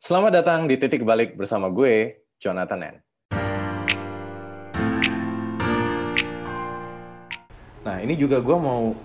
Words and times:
Selamat 0.00 0.32
datang 0.32 0.64
di 0.64 0.80
Titik 0.80 1.04
Balik 1.04 1.36
bersama 1.36 1.68
gue, 1.68 2.24
Jonathan 2.40 2.88
N. 2.88 2.96
Nah, 7.84 7.96
ini 8.00 8.16
juga 8.16 8.40
gue 8.40 8.56
mau 8.56 8.96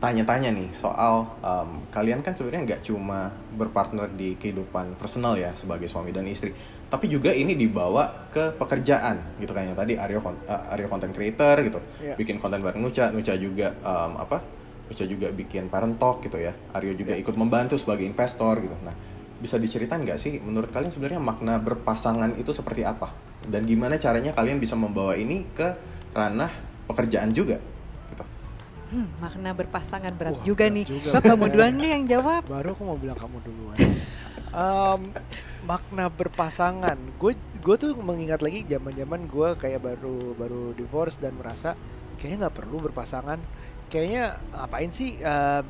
tanya-tanya 0.00 0.48
nih 0.48 0.72
soal 0.72 1.28
um, 1.44 1.84
kalian 1.92 2.24
kan 2.24 2.32
sebenarnya 2.32 2.72
nggak 2.72 2.88
cuma 2.88 3.28
berpartner 3.52 4.08
di 4.16 4.40
kehidupan 4.40 4.96
personal 4.96 5.36
ya 5.36 5.52
sebagai 5.52 5.92
suami 5.92 6.08
dan 6.08 6.24
istri, 6.24 6.56
tapi 6.88 7.12
juga 7.12 7.36
ini 7.36 7.52
dibawa 7.52 8.32
ke 8.32 8.56
pekerjaan 8.56 9.44
gitu 9.44 9.52
kan 9.52 9.68
ya 9.68 9.76
tadi 9.76 10.00
Aryo 10.00 10.24
uh, 10.24 10.72
Aryo 10.72 10.88
content 10.88 11.12
creator 11.12 11.60
gitu, 11.68 11.84
yeah. 12.00 12.16
bikin 12.16 12.40
konten 12.40 12.64
bareng 12.64 12.80
Nucha, 12.80 13.12
Nucha 13.12 13.36
juga 13.36 13.76
um, 13.84 14.16
apa? 14.16 14.40
Nucha 14.88 15.04
juga 15.04 15.28
bikin 15.36 15.68
parent 15.68 16.00
talk 16.00 16.24
gitu 16.24 16.40
ya, 16.40 16.56
Aryo 16.72 16.96
juga 16.96 17.12
yeah. 17.12 17.20
ikut 17.20 17.36
membantu 17.36 17.76
sebagai 17.76 18.08
investor 18.08 18.56
gitu. 18.64 18.72
Nah, 18.80 19.09
bisa 19.40 19.56
diceritain 19.56 20.04
nggak 20.04 20.20
sih 20.20 20.36
menurut 20.38 20.68
kalian 20.68 20.92
sebenarnya 20.92 21.20
makna 21.20 21.56
berpasangan 21.56 22.36
itu 22.36 22.52
seperti 22.52 22.84
apa 22.84 23.10
dan 23.48 23.64
gimana 23.64 23.96
caranya 23.96 24.36
kalian 24.36 24.60
bisa 24.60 24.76
membawa 24.76 25.16
ini 25.16 25.48
ke 25.56 25.68
ranah 26.12 26.52
pekerjaan 26.90 27.32
juga? 27.32 27.56
Hmm, 28.90 29.06
makna 29.22 29.54
berpasangan 29.54 30.10
berat 30.18 30.34
Wah, 30.34 30.42
juga 30.42 30.66
berat 30.66 30.74
nih. 30.74 30.84
Juga. 30.90 31.10
Bapak 31.14 31.34
mau 31.38 31.46
duluan 31.46 31.78
nih 31.78 31.90
yang 31.94 32.04
jawab. 32.10 32.42
Baru 32.50 32.74
aku 32.74 32.82
mau 32.82 32.98
bilang 32.98 33.14
kamu 33.14 33.38
duluan. 33.46 33.78
um, 34.50 35.00
makna 35.62 36.10
berpasangan. 36.10 36.98
Gue 37.14 37.38
gue 37.38 37.76
tuh 37.78 37.94
mengingat 38.02 38.42
lagi 38.42 38.66
zaman-zaman 38.66 39.30
gue 39.30 39.48
kayak 39.62 39.80
baru 39.86 40.34
baru 40.34 40.74
divorce 40.74 41.22
dan 41.22 41.38
merasa 41.38 41.78
kayaknya 42.18 42.50
nggak 42.50 42.56
perlu 42.58 42.82
berpasangan. 42.90 43.38
Kayaknya 43.86 44.42
ngapain 44.58 44.90
sih 44.90 45.22
uh, 45.22 45.62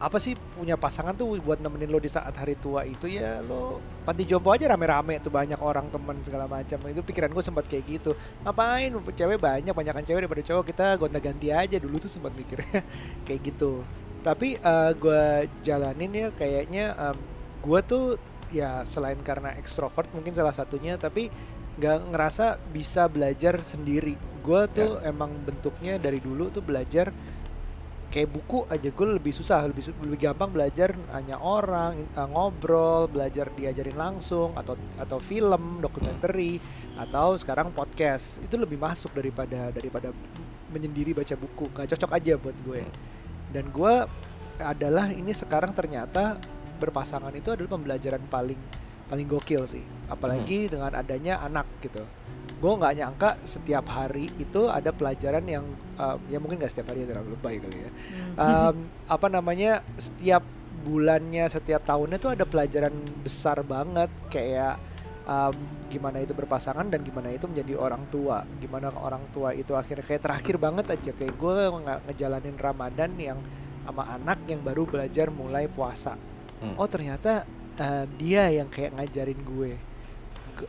apa 0.00 0.16
sih 0.16 0.32
punya 0.56 0.80
pasangan 0.80 1.12
tuh 1.12 1.36
buat 1.44 1.60
nemenin 1.60 1.92
lo 1.92 2.00
di 2.00 2.08
saat 2.08 2.32
hari 2.32 2.56
tua 2.56 2.88
itu? 2.88 3.04
Ya 3.04 3.44
lo 3.44 3.84
panti 4.00 4.24
jompo 4.24 4.48
aja 4.48 4.64
rame-rame 4.72 5.20
tuh 5.20 5.28
banyak 5.28 5.60
orang 5.60 5.92
temen 5.92 6.16
segala 6.24 6.48
macam. 6.48 6.80
Itu 6.88 7.04
pikiran 7.04 7.28
gue 7.28 7.44
sempat 7.44 7.68
kayak 7.68 7.84
gitu. 7.84 8.16
Ngapain? 8.40 8.96
Cewek 9.12 9.36
banyak 9.36 9.76
banyakan 9.76 10.02
cewek 10.08 10.24
daripada 10.24 10.42
cowok. 10.42 10.64
Kita 10.72 10.86
gonta-ganti 10.96 11.52
aja. 11.52 11.76
Dulu 11.76 12.00
tuh 12.00 12.08
sempat 12.08 12.32
mikirnya 12.32 12.80
kayak 13.28 13.40
gitu. 13.44 13.84
Tapi 14.24 14.56
uh, 14.64 14.88
eh, 14.88 14.92
gue 14.96 15.22
jalanin 15.60 16.12
ya 16.16 16.28
kayaknya 16.32 16.96
um, 16.96 17.16
gue 17.60 17.80
tuh 17.84 18.04
ya 18.48 18.82
selain 18.88 19.20
karena 19.20 19.52
ekstrovert 19.60 20.10
mungkin 20.16 20.34
salah 20.34 20.50
satunya 20.50 20.98
tapi 20.98 21.30
nggak 21.76 22.12
ngerasa 22.12 22.56
bisa 22.72 23.04
belajar 23.04 23.60
sendiri. 23.60 24.16
Gue 24.40 24.64
tuh 24.72 24.96
yeah. 24.96 25.12
emang 25.12 25.36
bentuknya 25.44 26.00
dari 26.00 26.24
dulu 26.24 26.48
tuh 26.48 26.64
belajar 26.64 27.12
kayak 28.10 28.26
buku 28.34 28.66
aja 28.66 28.90
gue 28.90 29.06
lebih 29.06 29.30
susah 29.30 29.70
lebih 29.70 29.86
lebih 30.02 30.18
gampang 30.18 30.50
belajar 30.50 30.98
hanya 31.14 31.38
orang 31.38 32.10
uh, 32.18 32.26
ngobrol 32.26 33.06
belajar 33.06 33.54
diajarin 33.54 33.94
langsung 33.94 34.50
atau 34.58 34.74
atau 34.98 35.22
film 35.22 35.78
dokumenter 35.78 36.34
atau 36.98 37.38
sekarang 37.38 37.70
podcast. 37.70 38.42
Itu 38.42 38.58
lebih 38.58 38.82
masuk 38.82 39.14
daripada 39.14 39.70
daripada 39.70 40.10
menyendiri 40.74 41.14
baca 41.14 41.38
buku. 41.38 41.70
Gak 41.70 41.94
cocok 41.94 42.10
aja 42.18 42.34
buat 42.36 42.58
gue. 42.66 42.82
Hmm. 42.82 42.94
dan 43.50 43.66
gue 43.74 43.94
adalah 44.62 45.10
ini 45.10 45.34
sekarang 45.34 45.74
ternyata 45.74 46.38
berpasangan 46.78 47.34
itu 47.34 47.50
adalah 47.50 47.74
pembelajaran 47.74 48.22
paling 48.30 48.58
paling 49.06 49.26
gokil 49.26 49.66
sih. 49.70 49.82
Apalagi 50.10 50.66
hmm. 50.66 50.70
dengan 50.70 50.92
adanya 50.98 51.42
anak 51.46 51.66
gitu 51.82 52.02
gue 52.60 52.72
nggak 52.76 52.94
nyangka 53.00 53.30
setiap 53.48 53.88
hari 53.88 54.28
itu 54.36 54.68
ada 54.68 54.92
pelajaran 54.92 55.44
yang 55.48 55.64
uh, 55.96 56.20
ya 56.28 56.36
mungkin 56.36 56.60
nggak 56.60 56.72
setiap 56.76 56.92
hari 56.92 57.08
ya 57.08 57.16
terlalu 57.16 57.32
lebay 57.32 57.56
kali 57.56 57.78
ya. 57.80 57.90
Um, 58.36 58.76
apa 59.16 59.26
namanya 59.32 59.80
setiap 59.96 60.44
bulannya 60.80 61.48
setiap 61.48 61.84
tahunnya 61.84 62.20
tuh 62.20 62.36
ada 62.36 62.44
pelajaran 62.44 62.92
besar 63.24 63.64
banget. 63.64 64.12
Kayak 64.28 64.76
um, 65.24 65.56
gimana 65.88 66.20
itu 66.20 66.36
berpasangan 66.36 66.92
dan 66.92 67.00
gimana 67.00 67.32
itu 67.32 67.48
menjadi 67.48 67.80
orang 67.80 68.04
tua. 68.12 68.44
Gimana 68.60 68.92
orang 68.92 69.24
tua 69.32 69.56
itu 69.56 69.72
akhirnya 69.72 70.04
kayak 70.04 70.22
terakhir 70.22 70.60
banget 70.60 70.86
aja. 70.92 71.10
Kayak 71.16 71.34
gue 71.40 71.56
nggak 71.80 71.98
ngejalanin 72.12 72.56
Ramadan 72.60 73.10
yang 73.16 73.40
sama 73.88 74.04
anak 74.06 74.44
yang 74.46 74.60
baru 74.60 74.84
belajar 74.84 75.32
mulai 75.32 75.64
puasa. 75.66 76.14
Hmm. 76.60 76.76
oh 76.76 76.84
ternyata 76.84 77.48
uh, 77.80 78.04
dia 78.20 78.52
yang 78.52 78.68
kayak 78.68 78.92
ngajarin 78.92 79.40
gue 79.40 79.72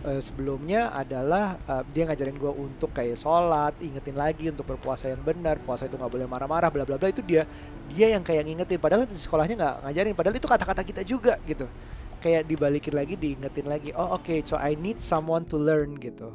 uh, 0.08 0.22
sebelumnya 0.24 0.92
adalah 0.96 1.60
uh, 1.68 1.84
dia 1.92 2.08
ngajarin 2.08 2.38
gue 2.40 2.52
untuk 2.52 2.92
kayak 2.96 3.20
sholat, 3.20 3.76
ingetin 3.84 4.16
lagi 4.16 4.48
untuk 4.48 4.64
berpuasa 4.64 5.12
yang 5.12 5.22
benar, 5.22 5.60
puasa 5.60 5.88
itu 5.88 6.00
nggak 6.00 6.12
boleh 6.12 6.28
marah-marah, 6.28 6.70
bla 6.72 6.84
bla 6.88 6.96
bla 6.96 7.10
itu 7.12 7.24
dia 7.24 7.44
dia 7.92 8.12
yang 8.12 8.24
kayak 8.24 8.48
ngingetin. 8.48 8.80
Padahal 8.80 9.06
di 9.06 9.16
sekolahnya 9.16 9.56
nggak 9.60 9.76
ngajarin, 9.88 10.14
padahal 10.16 10.36
itu 10.40 10.48
kata-kata 10.48 10.82
kita 10.82 11.02
juga 11.04 11.36
gitu. 11.44 11.68
Kayak 12.22 12.46
dibalikin 12.46 12.94
lagi, 12.94 13.14
diingetin 13.18 13.66
lagi. 13.66 13.90
Oh 13.98 14.16
oke, 14.16 14.24
okay, 14.24 14.40
so 14.46 14.56
I 14.56 14.78
need 14.78 15.02
someone 15.02 15.44
to 15.50 15.58
learn 15.58 15.98
gitu, 15.98 16.32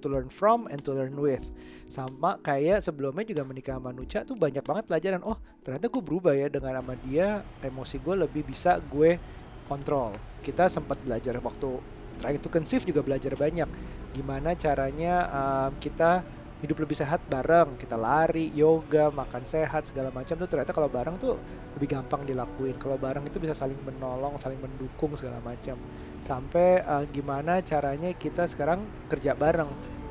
to 0.00 0.06
learn 0.06 0.30
from 0.30 0.70
and 0.70 0.78
to 0.86 0.94
learn 0.94 1.18
with. 1.18 1.50
Sama 1.86 2.38
kayak 2.42 2.82
sebelumnya 2.82 3.22
juga 3.26 3.42
menikah 3.46 3.78
sama 3.78 3.94
Nucha 3.94 4.22
tuh 4.26 4.34
banyak 4.34 4.62
banget 4.62 4.84
pelajaran. 4.90 5.22
Oh 5.26 5.38
ternyata 5.62 5.86
gue 5.90 6.02
berubah 6.02 6.34
ya 6.34 6.46
dengan 6.46 6.78
sama 6.82 6.94
dia, 7.02 7.42
emosi 7.62 7.96
gue 8.02 8.14
lebih 8.26 8.42
bisa 8.46 8.78
gue 8.90 9.18
kontrol. 9.66 10.14
Kita 10.46 10.70
sempat 10.70 11.02
belajar 11.02 11.42
waktu 11.42 11.95
trying 12.18 12.40
to 12.40 12.48
conceive 12.48 12.84
juga 12.84 13.00
belajar 13.04 13.32
banyak. 13.36 13.68
Gimana 14.12 14.56
caranya 14.56 15.14
um, 15.28 15.70
kita 15.76 16.24
hidup 16.64 16.80
lebih 16.80 16.96
sehat 16.96 17.20
bareng. 17.28 17.76
Kita 17.76 18.00
lari 18.00 18.48
yoga 18.56 19.12
makan 19.12 19.44
sehat 19.44 19.88
segala 19.88 20.08
macam. 20.08 20.34
Tuh 20.40 20.48
ternyata 20.48 20.72
kalau 20.72 20.88
bareng 20.88 21.16
tuh 21.20 21.36
lebih 21.76 21.96
gampang 22.00 22.24
dilakuin. 22.24 22.80
Kalau 22.80 22.96
bareng 22.96 23.24
itu 23.28 23.36
bisa 23.36 23.52
saling 23.52 23.76
menolong 23.84 24.40
saling 24.40 24.56
mendukung 24.56 25.12
segala 25.14 25.36
macam. 25.44 25.76
Sampai 26.24 26.80
uh, 26.80 27.04
gimana 27.12 27.60
caranya 27.60 28.10
kita 28.16 28.48
sekarang 28.48 28.82
kerja 29.12 29.36
bareng. 29.36 29.68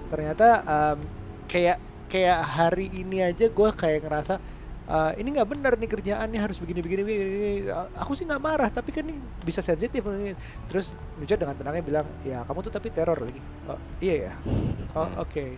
Ternyata 0.07 0.47
um, 0.63 0.97
kayak 1.49 1.81
kayak 2.05 2.39
hari 2.45 2.93
ini 2.93 3.25
aja 3.25 3.49
gue 3.49 3.69
kayak 3.73 4.05
ngerasa 4.05 4.37
uh, 4.89 5.11
ini 5.17 5.35
nggak 5.35 5.49
benar 5.49 5.73
nih 5.77 5.89
kerjaan 5.89 6.27
nih 6.29 6.41
harus 6.41 6.57
begini 6.61 6.79
begini, 6.81 7.01
begini. 7.05 7.51
aku 7.97 8.11
sih 8.13 8.25
nggak 8.25 8.41
marah 8.41 8.69
tapi 8.69 8.93
kan 8.93 9.05
ini 9.05 9.17
bisa 9.41 9.61
sensitif 9.61 10.05
terus 10.69 10.93
Nuja 11.17 11.35
dengan 11.37 11.55
tenangnya 11.57 11.83
bilang 11.83 12.07
ya 12.25 12.43
kamu 12.45 12.59
tuh 12.65 12.73
tapi 12.73 12.87
teror 12.93 13.17
lagi 13.17 13.41
oh, 13.69 13.79
iya 14.01 14.15
ya 14.29 14.33
oh 14.97 15.09
oke 15.21 15.29
okay. 15.29 15.49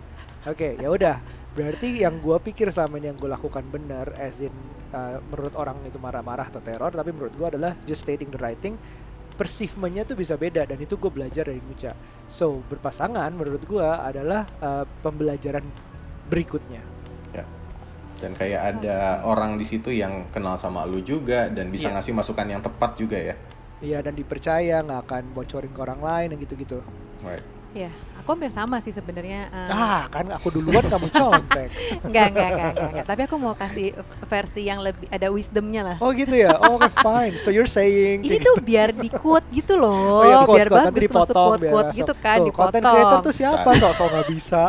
oke 0.48 0.58
okay, 0.58 0.72
ya 0.80 0.88
udah 0.92 1.18
berarti 1.58 2.06
yang 2.06 2.22
gue 2.22 2.38
pikir 2.38 2.70
selama 2.70 3.02
ini 3.02 3.10
yang 3.10 3.18
gue 3.18 3.30
lakukan 3.30 3.66
benar 3.68 4.14
as 4.22 4.46
in 4.46 4.54
uh, 4.94 5.18
menurut 5.34 5.54
orang 5.58 5.78
itu 5.90 5.98
marah-marah 5.98 6.48
atau 6.54 6.62
teror 6.62 6.94
tapi 6.94 7.10
menurut 7.10 7.34
gue 7.34 7.48
adalah 7.58 7.74
just 7.90 8.06
stating 8.06 8.30
the 8.30 8.38
right 8.38 8.60
thing 8.62 8.78
persifmennya 9.38 10.02
tuh 10.02 10.18
bisa 10.18 10.34
beda 10.34 10.66
dan 10.66 10.82
itu 10.82 10.98
gue 10.98 11.14
belajar 11.14 11.46
dari 11.46 11.62
Nucha. 11.62 11.94
So 12.26 12.66
berpasangan 12.66 13.30
menurut 13.38 13.62
gue 13.70 13.86
adalah 13.86 14.50
uh, 14.60 14.84
pembelajaran 15.06 15.62
berikutnya 16.28 16.97
dan 18.18 18.32
kayak 18.34 18.62
ada 18.78 19.22
oh. 19.22 19.34
orang 19.34 19.56
di 19.56 19.66
situ 19.66 19.94
yang 19.94 20.26
kenal 20.34 20.58
sama 20.58 20.84
lu 20.90 21.02
juga 21.02 21.50
dan 21.50 21.70
bisa 21.70 21.90
yeah. 21.90 21.96
ngasih 21.98 22.14
masukan 22.18 22.48
yang 22.50 22.62
tepat 22.62 22.98
juga 22.98 23.18
ya 23.18 23.36
iya 23.82 24.02
dan 24.02 24.18
dipercaya 24.18 24.82
nggak 24.82 25.02
akan 25.06 25.24
bocorin 25.38 25.72
ke 25.72 25.80
orang 25.80 26.02
lain 26.02 26.28
dan 26.34 26.38
gitu-gitu 26.42 26.82
right. 27.22 27.46
Iya, 27.78 27.94
aku 28.24 28.34
hampir 28.34 28.50
sama 28.50 28.82
sih 28.82 28.90
sebenarnya. 28.90 29.54
Um, 29.54 29.70
ah, 29.70 30.10
kan 30.10 30.26
aku 30.34 30.50
duluan 30.50 30.82
kamu 30.82 31.14
contek. 31.14 31.70
enggak, 32.08 32.34
enggak, 32.34 32.50
enggak, 32.50 32.70
enggak, 32.74 32.90
enggak. 32.90 33.06
Tapi 33.06 33.22
aku 33.28 33.36
mau 33.38 33.54
kasih 33.54 33.94
versi 34.26 34.62
yang 34.66 34.80
lebih 34.82 35.06
ada 35.14 35.28
wisdomnya 35.30 35.82
lah. 35.84 35.98
Oh 36.02 36.10
gitu 36.10 36.34
ya. 36.34 36.58
Oh 36.58 36.82
okay, 36.82 36.90
fine. 37.04 37.36
So 37.38 37.54
you're 37.54 37.70
saying 37.70 38.26
ini 38.26 38.42
tuh 38.42 38.58
gitu. 38.58 38.66
biar 38.66 38.96
di 38.98 39.14
quote 39.14 39.46
gitu 39.54 39.78
loh, 39.78 39.94
oh, 39.94 40.26
iya, 40.26 40.38
quote, 40.48 40.58
biar 40.58 40.68
quote, 40.74 40.88
bagus 40.90 41.12
masuk 41.12 41.36
quote 41.36 41.64
quote 41.70 41.90
gitu 41.94 42.14
kan, 42.18 42.38
tuh, 42.40 42.46
dipotong. 42.50 42.72
Content 42.72 42.84
creator 42.88 43.20
tuh 43.22 43.34
siapa? 43.36 43.70
Sok-sok 43.78 44.08
nggak 44.10 44.28
bisa. 44.32 44.64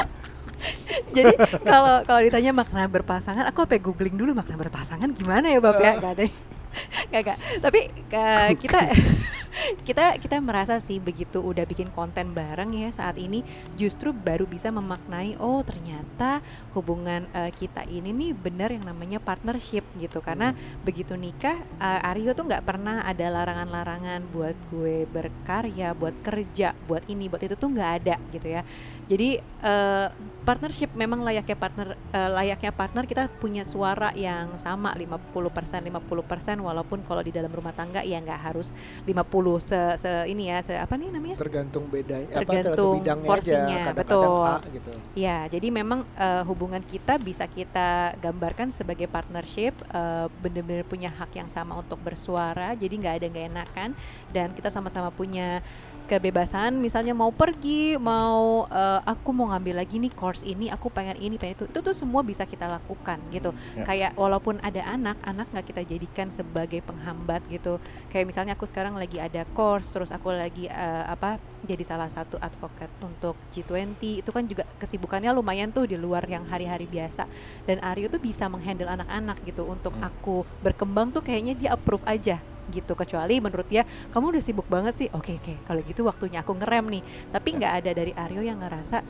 Jadi 1.16 1.34
kalau 1.64 2.04
kalau 2.04 2.20
ditanya 2.20 2.52
makna 2.52 2.84
berpasangan, 2.86 3.44
aku 3.48 3.64
apa 3.64 3.80
googling 3.80 4.16
dulu 4.16 4.36
makna 4.36 4.56
berpasangan 4.56 5.08
gimana 5.12 5.48
ya 5.48 5.58
Bapak 5.60 5.82
ya? 5.82 5.94
Gak 5.98 6.12
ada. 6.18 6.24
Gak, 7.12 7.22
gak. 7.24 7.38
Tapi 7.64 7.80
uh, 8.12 8.50
kita 8.54 8.78
kita 9.84 10.16
kita 10.16 10.36
merasa 10.40 10.80
sih 10.80 11.02
begitu 11.02 11.42
udah 11.42 11.64
bikin 11.68 11.92
konten 11.92 12.32
bareng 12.32 12.72
ya 12.72 12.88
saat 12.94 13.20
ini 13.20 13.44
justru 13.74 14.14
baru 14.14 14.48
bisa 14.48 14.72
memaknai 14.72 15.36
oh 15.42 15.60
ternyata 15.60 16.40
hubungan 16.72 17.28
uh, 17.34 17.50
kita 17.52 17.84
ini 17.90 18.14
nih 18.14 18.32
benar 18.32 18.72
yang 18.72 18.84
namanya 18.86 19.18
partnership 19.20 19.84
gitu 19.98 20.24
karena 20.24 20.54
hmm. 20.54 20.84
begitu 20.86 21.18
nikah 21.18 21.58
uh, 21.82 22.08
Aryo 22.08 22.32
tuh 22.32 22.48
nggak 22.48 22.64
pernah 22.64 23.04
ada 23.04 23.26
larangan-larangan 23.28 24.24
buat 24.32 24.56
gue 24.72 25.04
berkarya 25.10 25.92
buat 25.92 26.14
kerja 26.24 26.72
buat 26.86 27.04
ini 27.10 27.28
buat 27.28 27.42
itu 27.44 27.58
tuh 27.58 27.68
nggak 27.72 27.90
ada 28.04 28.16
gitu 28.32 28.48
ya 28.48 28.62
jadi 29.08 29.40
uh, 29.64 30.08
partnership 30.44 30.92
memang 30.96 31.20
layaknya 31.20 31.56
partner 31.58 31.88
uh, 32.16 32.30
layaknya 32.32 32.72
partner 32.72 33.04
kita 33.04 33.28
punya 33.28 33.68
suara 33.68 34.12
yang 34.16 34.56
sama 34.56 34.96
50% 34.96 35.32
50% 35.32 36.64
walaupun 36.64 37.04
kalau 37.04 37.20
di 37.20 37.32
dalam 37.34 37.52
rumah 37.52 37.76
tangga 37.76 38.00
ya 38.00 38.16
nggak 38.20 38.40
harus 38.52 38.72
50 39.04 39.57
se, 39.58 39.78
se 39.98 40.10
ini 40.30 40.50
ya 40.50 40.58
se 40.64 40.74
apa 40.74 40.94
nih 40.96 41.10
namanya 41.12 41.36
tergantung 41.38 41.84
bedanya 41.86 42.42
tergantung 42.42 43.02
apa, 43.02 43.26
porsinya 43.26 43.78
aja, 43.90 43.96
betul 43.96 44.42
A, 44.42 44.56
gitu. 44.70 44.90
ya 45.14 45.38
jadi 45.46 45.68
memang 45.68 46.02
uh, 46.16 46.42
hubungan 46.48 46.82
kita 46.82 47.18
bisa 47.20 47.44
kita 47.46 48.16
gambarkan 48.18 48.72
sebagai 48.72 49.06
partnership 49.06 49.76
uh, 49.92 50.26
benar-benar 50.40 50.86
punya 50.86 51.10
hak 51.12 51.34
yang 51.36 51.50
sama 51.50 51.76
untuk 51.76 52.00
bersuara 52.00 52.74
jadi 52.74 52.94
nggak 52.94 53.14
ada 53.22 53.26
nggak 53.28 53.46
enakan 53.52 53.90
dan 54.32 54.50
kita 54.56 54.72
sama-sama 54.72 55.12
punya 55.12 55.60
kebebasan 56.08 56.80
misalnya 56.80 57.12
mau 57.12 57.28
pergi 57.28 58.00
mau 58.00 58.64
eh, 58.66 59.00
aku 59.04 59.28
mau 59.30 59.52
ngambil 59.52 59.84
lagi 59.84 60.00
nih 60.00 60.08
course 60.10 60.40
ini 60.42 60.72
aku 60.72 60.88
pengen 60.88 61.20
ini 61.20 61.36
pengen 61.36 61.60
itu 61.60 61.64
itu 61.68 61.78
tuh 61.78 61.92
semua 61.92 62.24
bisa 62.24 62.42
kita 62.42 62.64
lakukan 62.64 63.20
gitu 63.28 63.52
Ya. 63.76 63.84
kayak 63.84 64.10
walaupun 64.16 64.56
ada 64.64 64.80
anak 64.88 65.20
anak 65.22 65.46
nggak 65.52 65.66
kita 65.68 65.82
jadikan 65.84 66.32
sebagai 66.32 66.80
penghambat 66.80 67.44
gitu 67.46 67.76
kayak 68.08 68.24
misalnya 68.24 68.56
aku 68.56 68.64
sekarang 68.64 68.96
lagi 68.96 69.20
ada 69.20 69.44
course 69.52 69.92
terus 69.92 70.08
aku 70.08 70.32
lagi 70.32 70.64
eh, 70.66 71.04
apa 71.04 71.36
jadi 71.60 71.84
salah 71.84 72.08
satu 72.08 72.40
advokat 72.40 72.88
untuk 73.02 73.36
G20 73.50 73.98
itu 74.24 74.30
kan 74.30 74.46
juga 74.46 74.64
kesibukannya 74.78 75.28
lumayan 75.30 75.68
tuh 75.68 75.84
di 75.84 75.98
luar 75.98 76.24
yang 76.24 76.48
hari-hari 76.48 76.88
biasa 76.88 77.28
dan 77.68 77.82
Aryo 77.84 78.08
tuh 78.08 78.18
bisa 78.18 78.48
menghandle 78.48 78.88
anak-anak 78.88 79.36
gitu 79.44 79.68
untuk 79.68 79.92
Hmm. 79.92 80.06
aku 80.06 80.46
berkembang 80.62 81.10
tuh 81.10 81.20
kayaknya 81.20 81.52
dia 81.52 81.70
approve 81.74 82.06
aja 82.06 82.38
gitu. 82.70 82.92
Kecuali 82.94 83.40
menurut 83.40 83.66
dia 83.66 83.82
kamu 84.12 84.36
udah 84.36 84.42
sibuk 84.42 84.66
banget 84.68 84.94
sih. 84.94 85.08
Oke 85.12 85.36
oke. 85.36 85.64
Kalau 85.64 85.80
gitu 85.82 86.04
waktunya 86.04 86.40
aku 86.40 86.54
ngerem 86.56 87.00
nih. 87.00 87.02
Tapi 87.30 87.48
nggak 87.58 87.72
ada 87.84 87.90
dari 87.92 88.12
Aryo 88.14 88.42
yang 88.44 88.60
ngerasa 88.60 89.00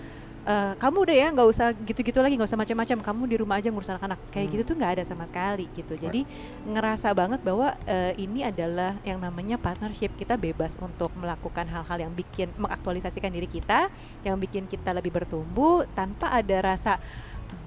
"Eh, 0.48 0.72
kamu 0.80 1.04
udah 1.04 1.16
ya 1.18 1.28
nggak 1.28 1.44
usah 1.44 1.76
gitu-gitu 1.76 2.24
lagi 2.24 2.32
nggak 2.40 2.48
usah 2.48 2.56
macam-macam 2.56 2.98
kamu 3.04 3.22
di 3.28 3.36
rumah 3.36 3.60
aja 3.60 3.68
ngurus 3.68 3.92
anak-anak 3.92 4.16
kayak 4.32 4.48
Hmm. 4.48 4.52
gitu 4.56 4.62
tuh 4.72 4.74
nggak 4.80 4.92
ada 4.96 5.02
sama 5.04 5.28
sekali 5.28 5.68
gitu. 5.76 5.92
Jadi 5.92 6.24
ngerasa 6.64 7.12
banget 7.12 7.44
bahwa 7.44 7.76
eh, 7.84 8.16
ini 8.16 8.40
adalah 8.48 8.96
yang 9.04 9.20
namanya 9.20 9.60
partnership. 9.60 10.16
Kita 10.16 10.40
bebas 10.40 10.80
untuk 10.80 11.12
melakukan 11.20 11.68
hal-hal 11.68 11.98
yang 12.00 12.12
bikin 12.16 12.48
mengaktualisasikan 12.56 13.28
diri 13.28 13.44
kita 13.44 13.92
yang 14.24 14.40
bikin 14.40 14.64
kita 14.64 14.96
lebih 14.96 15.12
bertumbuh 15.12 15.84
tanpa 15.92 16.32
ada 16.32 16.56
rasa 16.64 16.96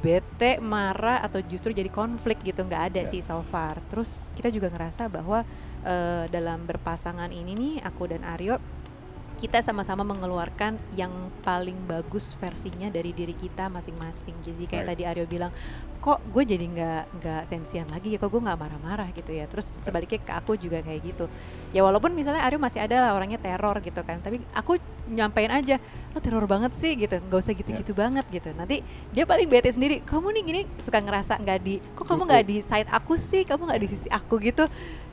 bete, 0.01 0.57
marah 0.57 1.21
atau 1.21 1.41
justru 1.41 1.71
jadi 1.71 1.89
konflik 1.89 2.41
gitu 2.41 2.65
nggak 2.65 2.83
ada 2.93 3.01
Ya. 3.05 3.09
sih 3.09 3.21
so 3.21 3.41
far. 3.45 3.77
Terus 3.89 4.29
kita 4.33 4.49
juga 4.49 4.69
ngerasa 4.69 5.05
bahwa 5.07 5.45
eh, 5.81 6.25
dalam 6.29 6.65
berpasangan 6.65 7.33
ini 7.33 7.53
nih 7.57 7.75
aku 7.81 8.05
dan 8.09 8.21
Aryo 8.21 8.61
kita 9.41 9.57
sama-sama 9.65 10.05
mengeluarkan 10.05 10.77
yang 10.93 11.09
paling 11.41 11.73
bagus 11.89 12.37
versinya 12.37 12.93
dari 12.93 13.09
diri 13.09 13.33
kita 13.33 13.73
masing-masing. 13.73 14.37
Jadi 14.45 14.69
kayak 14.69 14.85
Right. 14.85 14.89
tadi 14.93 15.03
Aryo 15.09 15.25
bilang, 15.25 15.49
kok 16.01 16.18
gue 16.33 16.44
jadi 16.44 16.65
nggak 16.65 17.03
nggak 17.21 17.42
sensian 17.45 17.86
lagi 17.86 18.13
ya, 18.13 18.18
kok 18.18 18.33
gue 18.33 18.42
nggak 18.42 18.57
marah-marah 18.57 19.13
gitu 19.13 19.30
ya. 19.30 19.45
Terus 19.45 19.77
sebaliknya 19.77 20.18
ke 20.18 20.33
aku 20.33 20.57
juga 20.57 20.81
kayak 20.81 21.01
gitu. 21.06 21.30
Ya 21.77 21.86
walaupun 21.86 22.09
misalnya 22.18 22.42
Aryo 22.42 22.57
masih 22.57 22.81
ada 22.81 23.06
lah 23.06 23.13
orangnya 23.13 23.38
teror 23.38 23.77
gitu 23.86 24.01
kan, 24.01 24.18
tapi 24.18 24.42
aku 24.57 24.81
nyampein 25.06 25.53
aja, 25.53 25.77
lo 26.12 26.18
teror 26.18 26.50
banget 26.50 26.74
sih 26.74 26.98
gitu, 26.98 27.21
nggak 27.21 27.38
usah 27.38 27.53
gitu-gitu 27.53 27.94
banget 27.94 28.25
gitu. 28.33 28.50
Nanti 28.57 28.81
dia 29.13 29.30
paling 29.30 29.45
bete 29.45 29.69
sendiri, 29.69 30.01
kamu 30.01 30.42
nih 30.42 30.44
gini 30.44 30.62
suka 30.81 30.98
ngerasa 30.98 31.38
nggak 31.38 31.59
di, 31.62 31.77
kok 31.94 32.09
kamu 32.09 32.25
nggak 32.25 32.44
di 32.50 32.57
side 32.65 32.89
aku 32.89 33.13
sih, 33.21 33.45
kamu 33.45 33.69
nggak 33.69 33.81
di 33.86 33.88
sisi 33.94 34.09
aku 34.09 34.42
gitu. 34.42 34.65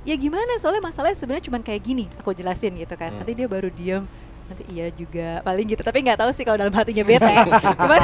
Ya 0.09 0.17
gimana? 0.17 0.57
Soalnya 0.57 0.89
masalahnya 0.89 1.21
sebenarnya 1.21 1.53
cuma 1.53 1.61
kayak 1.61 1.85
gini, 1.85 2.09
aku 2.17 2.33
jelasin 2.33 2.73
gitu 2.81 2.97
kan. 2.97 3.13
Hmm. 3.13 3.21
Nanti 3.21 3.37
dia 3.37 3.45
baru 3.45 3.69
diem 3.69 4.09
nanti 4.49 4.65
iya 4.73 4.89
juga 4.89 5.45
paling 5.45 5.69
gitu 5.69 5.85
tapi 5.85 6.01
nggak 6.01 6.25
tahu 6.25 6.33
sih 6.33 6.41
kalau 6.41 6.57
dalam 6.57 6.73
hatinya 6.73 7.05
bete 7.05 7.37
cuman 7.85 8.01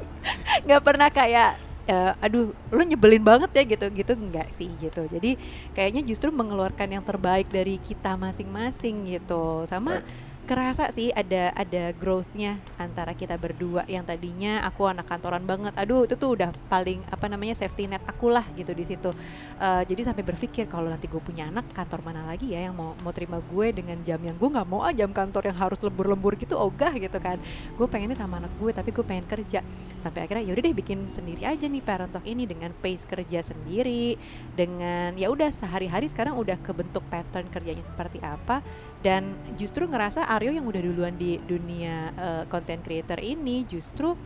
nggak 0.64 0.80
pernah 0.80 1.12
kayak 1.12 1.67
eh, 1.88 2.12
aduh 2.20 2.52
lu 2.70 2.82
nyebelin 2.84 3.24
banget 3.24 3.50
ya 3.56 3.62
gitu. 3.64 3.86
Gitu 3.90 4.12
nggak 4.14 4.48
sih 4.52 4.70
gitu. 4.78 5.08
Jadi 5.08 5.40
kayaknya 5.72 6.04
justru 6.04 6.28
mengeluarkan 6.28 7.00
yang 7.00 7.04
terbaik 7.04 7.48
dari 7.48 7.80
kita 7.80 8.14
masing-masing 8.20 9.08
gitu. 9.08 9.64
Sama 9.64 10.04
kerasa 10.48 10.88
sih 10.88 11.12
ada 11.12 11.52
ada 11.52 11.92
growthnya 11.92 12.56
antara 12.80 13.12
kita 13.12 13.36
berdua 13.36 13.84
yang 13.84 14.08
tadinya 14.08 14.64
aku 14.64 14.88
anak 14.88 15.04
kantoran 15.04 15.44
banget. 15.44 15.76
Aduh 15.76 16.08
itu 16.08 16.16
tuh 16.16 16.32
udah 16.32 16.48
paling 16.72 17.04
apa 17.12 17.28
namanya 17.28 17.52
safety 17.52 17.84
net 17.84 18.00
aku 18.08 18.32
lah 18.32 18.48
gitu 18.56 18.72
di 18.72 18.80
situ. 18.80 19.12
Eh, 19.60 19.82
jadi 19.84 20.08
sampai 20.08 20.24
berpikir 20.24 20.64
kalau 20.64 20.88
nanti 20.88 21.04
gue 21.04 21.20
punya 21.20 21.52
anak 21.52 21.68
kantor 21.76 22.00
mana 22.00 22.24
lagi 22.24 22.56
ya 22.56 22.64
yang 22.64 22.74
mau 22.80 22.96
mau 23.04 23.12
terima 23.12 23.44
gue 23.44 23.76
dengan 23.76 24.00
jam 24.00 24.16
yang 24.24 24.40
gue 24.40 24.48
nggak 24.48 24.64
mau 24.64 24.80
ah 24.80 24.94
jam 24.96 25.12
kantor 25.12 25.52
yang 25.52 25.58
harus 25.60 25.76
lembur-lembur 25.84 26.32
gitu 26.40 26.56
ogah 26.56 26.96
gitu 26.96 27.20
kan. 27.20 27.36
Gue 27.76 27.84
pengennya 27.84 28.16
sama 28.16 28.40
anak 28.40 28.56
gue 28.56 28.72
tapi 28.72 28.88
gue 28.88 29.04
pengen 29.04 29.28
kerja. 29.28 29.60
Sampai 30.00 30.24
akhirnya 30.24 30.48
yaudah 30.48 30.64
deh 30.64 30.72
bikin 30.72 31.12
sendiri 31.12 31.44
aja 31.44 31.68
nih 31.68 31.84
parent 31.84 32.08
talk 32.08 32.24
ini 32.24 32.48
dengan 32.48 32.72
pace 32.72 33.04
kerja 33.04 33.44
sendiri 33.44 34.16
dengan 34.56 35.12
ya 35.12 35.28
udah 35.28 35.52
sehari-hari 35.52 36.08
sekarang 36.08 36.40
udah 36.40 36.56
kebentuk 36.64 37.04
pattern 37.12 37.52
kerjanya 37.52 37.84
seperti 37.84 38.16
apa 38.24 38.64
dan 38.98 39.34
justru 39.54 39.86
ngerasa 39.86 40.26
Aryo 40.26 40.50
yang 40.50 40.66
udah 40.66 40.82
duluan 40.82 41.14
di 41.14 41.38
dunia 41.38 42.10
eh, 42.14 42.44
content 42.50 42.82
creator 42.82 43.18
ini 43.22 43.62
justru 43.66 44.18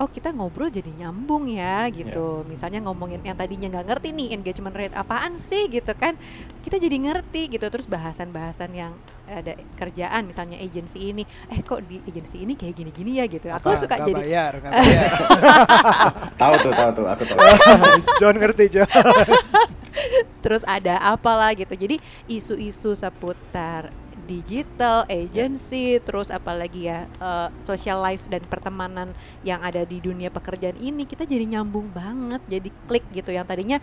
oh 0.00 0.08
kita 0.08 0.32
ngobrol 0.32 0.72
jadi 0.72 0.88
nyambung 0.96 1.44
ya 1.44 1.84
gitu 1.92 2.40
misalnya 2.48 2.80
ngomongin 2.80 3.20
yang 3.20 3.36
tadinya 3.36 3.68
nggak 3.68 3.84
ngerti 3.84 4.08
nih 4.16 4.32
engagement 4.32 4.72
rate 4.72 4.96
apaan 4.96 5.36
sih 5.36 5.68
gitu 5.68 5.92
kan 5.92 6.16
kita 6.64 6.80
jadi 6.80 6.96
ngerti 6.96 7.52
gitu 7.52 7.68
terus 7.68 7.84
bahasan-bahasan 7.84 8.72
yang 8.72 8.96
ada 9.28 9.60
kerjaan 9.76 10.24
misalnya 10.24 10.56
agency 10.56 11.12
ini 11.12 11.28
eh 11.52 11.60
kok 11.60 11.84
di 11.84 12.00
agency 12.08 12.40
ini 12.48 12.56
kayak 12.56 12.80
gini-gini 12.80 13.20
ya 13.20 13.28
gitu 13.28 13.52
aku 13.52 13.76
Apa? 13.76 13.80
suka 13.84 13.94
Nggak 14.00 14.08
jadi 14.08 14.22
bayar, 14.24 14.52
nggak 14.56 14.72
bayar. 14.80 15.10
Tahu 16.40 16.54
tuh, 16.64 16.72
tahu 16.72 16.90
tuh, 16.96 17.06
aku 17.06 17.22
tahu. 17.28 17.38
John 18.24 18.36
ngerti 18.40 18.64
John. 18.72 18.88
terus 20.40 20.64
ada 20.64 20.96
apalah 20.98 21.52
gitu. 21.54 21.72
Jadi 21.72 21.96
isu-isu 22.26 22.92
seputar 22.92 23.92
digital 24.24 25.02
agency 25.10 25.98
terus 25.98 26.30
apalagi 26.30 26.86
ya 26.86 27.10
eh, 27.18 27.48
social 27.66 27.98
life 27.98 28.30
dan 28.30 28.38
pertemanan 28.46 29.10
yang 29.42 29.58
ada 29.58 29.82
di 29.82 29.98
dunia 29.98 30.30
pekerjaan 30.30 30.78
ini 30.78 31.02
kita 31.02 31.26
jadi 31.26 31.58
nyambung 31.58 31.90
banget 31.90 32.38
jadi 32.46 32.70
klik 32.86 33.02
gitu. 33.10 33.34
Yang 33.34 33.46
tadinya 33.50 33.78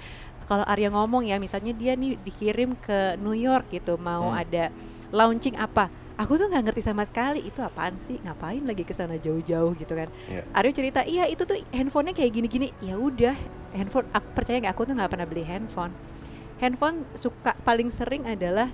kalau 0.47 0.63
Arya 0.63 0.87
ngomong 0.87 1.27
ya 1.27 1.35
misalnya 1.35 1.75
dia 1.75 1.99
nih 1.99 2.15
dikirim 2.23 2.79
ke 2.79 3.19
New 3.19 3.35
York 3.35 3.67
gitu 3.67 3.99
mau 3.99 4.31
Hmm. 4.31 4.39
ada 4.39 4.71
launching 5.11 5.59
apa 5.59 5.91
aku 6.17 6.33
tuh 6.33 6.49
nggak 6.49 6.71
ngerti 6.71 6.81
sama 6.81 7.03
sekali 7.03 7.43
itu 7.45 7.59
apaan 7.61 7.93
sih? 7.99 8.17
Ngapain 8.23 8.63
lagi 8.65 8.81
ke 8.81 8.95
sana 8.95 9.19
jauh-jauh? 9.19 9.75
gitu 9.77 9.93
kan. 9.93 10.07
Iya. 10.31 10.41
Aryo 10.55 10.71
cerita 10.73 11.03
iya 11.03 11.27
itu 11.27 11.43
tuh 11.45 11.59
handphonenya 11.69 12.15
kayak 12.17 12.31
gini-gini. 12.33 12.67
Ya 12.81 12.95
udah 12.97 13.35
handphone 13.75 14.07
aku 14.15 14.27
percaya 14.33 14.57
nggak? 14.63 14.73
Aku 14.73 14.87
tuh 14.87 14.95
nggak 14.97 15.11
pernah 15.11 15.27
beli 15.29 15.43
handphone 15.45 15.91
handphone 16.57 17.05
suka 17.13 17.53
paling 17.61 17.89
sering 17.93 18.25
adalah 18.25 18.69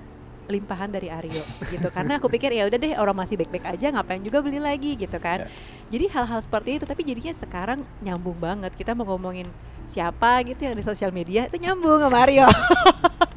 limpahan 0.52 0.92
dari 0.92 1.08
Aryo 1.08 1.44
gitu. 1.72 1.88
Karena 1.88 2.20
aku 2.20 2.28
pikir 2.28 2.52
ya 2.52 2.68
udah 2.68 2.76
deh 2.76 2.94
orang 3.00 3.16
masih 3.16 3.40
baik-baik 3.40 3.64
aja 3.64 3.96
ngapain 3.96 4.20
juga 4.20 4.44
beli 4.44 4.60
lagi 4.60 5.00
gitu 5.00 5.16
kan. 5.20 5.48
Ya. 5.48 5.48
jadi 5.88 6.12
hal-hal 6.12 6.40
seperti 6.44 6.80
itu 6.82 6.86
tapi 6.88 7.08
jadinya 7.08 7.32
sekarang 7.32 7.80
nyambung 8.04 8.36
banget. 8.40 8.76
Kita 8.76 8.92
mau 8.92 9.08
ngomongin 9.08 9.48
siapa 9.88 10.44
gitu 10.48 10.64
yang 10.64 10.76
di 10.76 10.84
sosial 10.84 11.12
media 11.12 11.48
itu 11.48 11.60
nyambung 11.60 12.00
sama 12.00 12.24
Aryo 12.24 12.48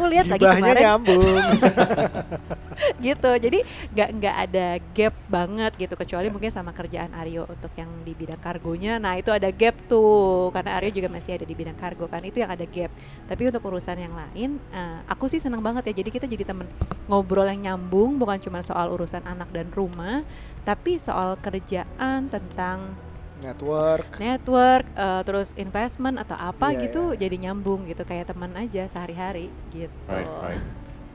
aku 0.00 0.08
lihat 0.08 0.26
lagi 0.32 0.44
kemarin. 0.48 0.80
nyambung. 0.80 1.36
gitu 3.04 3.30
jadi 3.36 3.60
nggak 3.92 4.10
nggak 4.16 4.36
ada 4.48 4.66
gap 4.96 5.14
banget 5.28 5.72
gitu 5.76 5.94
kecuali 6.00 6.32
mungkin 6.32 6.48
sama 6.48 6.72
kerjaan 6.72 7.12
Aryo 7.12 7.44
untuk 7.44 7.68
yang 7.76 7.92
di 8.08 8.16
bidang 8.16 8.40
kargonya. 8.40 8.96
Nah 8.96 9.20
itu 9.20 9.28
ada 9.28 9.52
gap 9.52 9.76
tuh 9.84 10.48
karena 10.56 10.80
Aryo 10.80 10.88
juga 10.88 11.12
masih 11.12 11.36
ada 11.36 11.44
di 11.44 11.52
bidang 11.52 11.76
kargo 11.76 12.08
kan 12.08 12.24
itu 12.24 12.40
yang 12.40 12.48
ada 12.48 12.64
gap. 12.64 12.88
Tapi 13.28 13.42
untuk 13.52 13.60
urusan 13.68 14.00
yang 14.00 14.16
lain 14.16 14.56
eh, 14.72 14.98
aku 15.04 15.28
sih 15.28 15.44
senang 15.44 15.60
banget 15.60 15.92
ya 15.92 16.00
jadi 16.00 16.08
kita 16.08 16.24
jadi 16.24 16.48
temen 16.48 16.64
ngobrol 17.04 17.44
yang 17.44 17.60
nyambung 17.76 18.16
bukan 18.16 18.40
cuma 18.40 18.64
soal 18.64 18.88
urusan 18.96 19.20
anak 19.28 19.52
dan 19.52 19.68
rumah 19.76 20.24
tapi 20.64 21.00
soal 21.00 21.40
kerjaan 21.40 22.28
tentang 22.28 22.94
Network. 23.40 24.20
network 24.20 24.84
eh, 24.94 25.22
terus 25.24 25.56
investment 25.56 26.20
atau 26.20 26.36
apa 26.36 26.76
Iya, 26.76 26.88
gitu 26.88 27.02
iya. 27.16 27.26
jadi 27.26 27.36
nyambung 27.48 27.88
gitu 27.88 28.04
kayak 28.04 28.28
teman 28.28 28.52
aja 28.52 28.84
sehari-hari 28.86 29.48
gitu 29.72 29.92
Right, 30.06 30.28
right. 30.28 30.62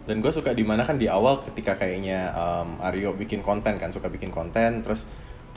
Dan 0.05 0.22
gue 0.22 0.29
suka 0.29 0.53
di 0.53 0.62
mana 0.62 0.86
kan 0.86 1.01
di 1.01 1.10
awal 1.10 1.41
ketika 1.50 1.82
kayaknya 1.82 2.29
um, 2.38 2.77
Aryo 2.77 3.17
bikin 3.17 3.41
konten 3.41 3.82
kan 3.82 3.89
suka 3.89 4.05
bikin 4.05 4.29
konten 4.29 4.86
terus 4.86 5.05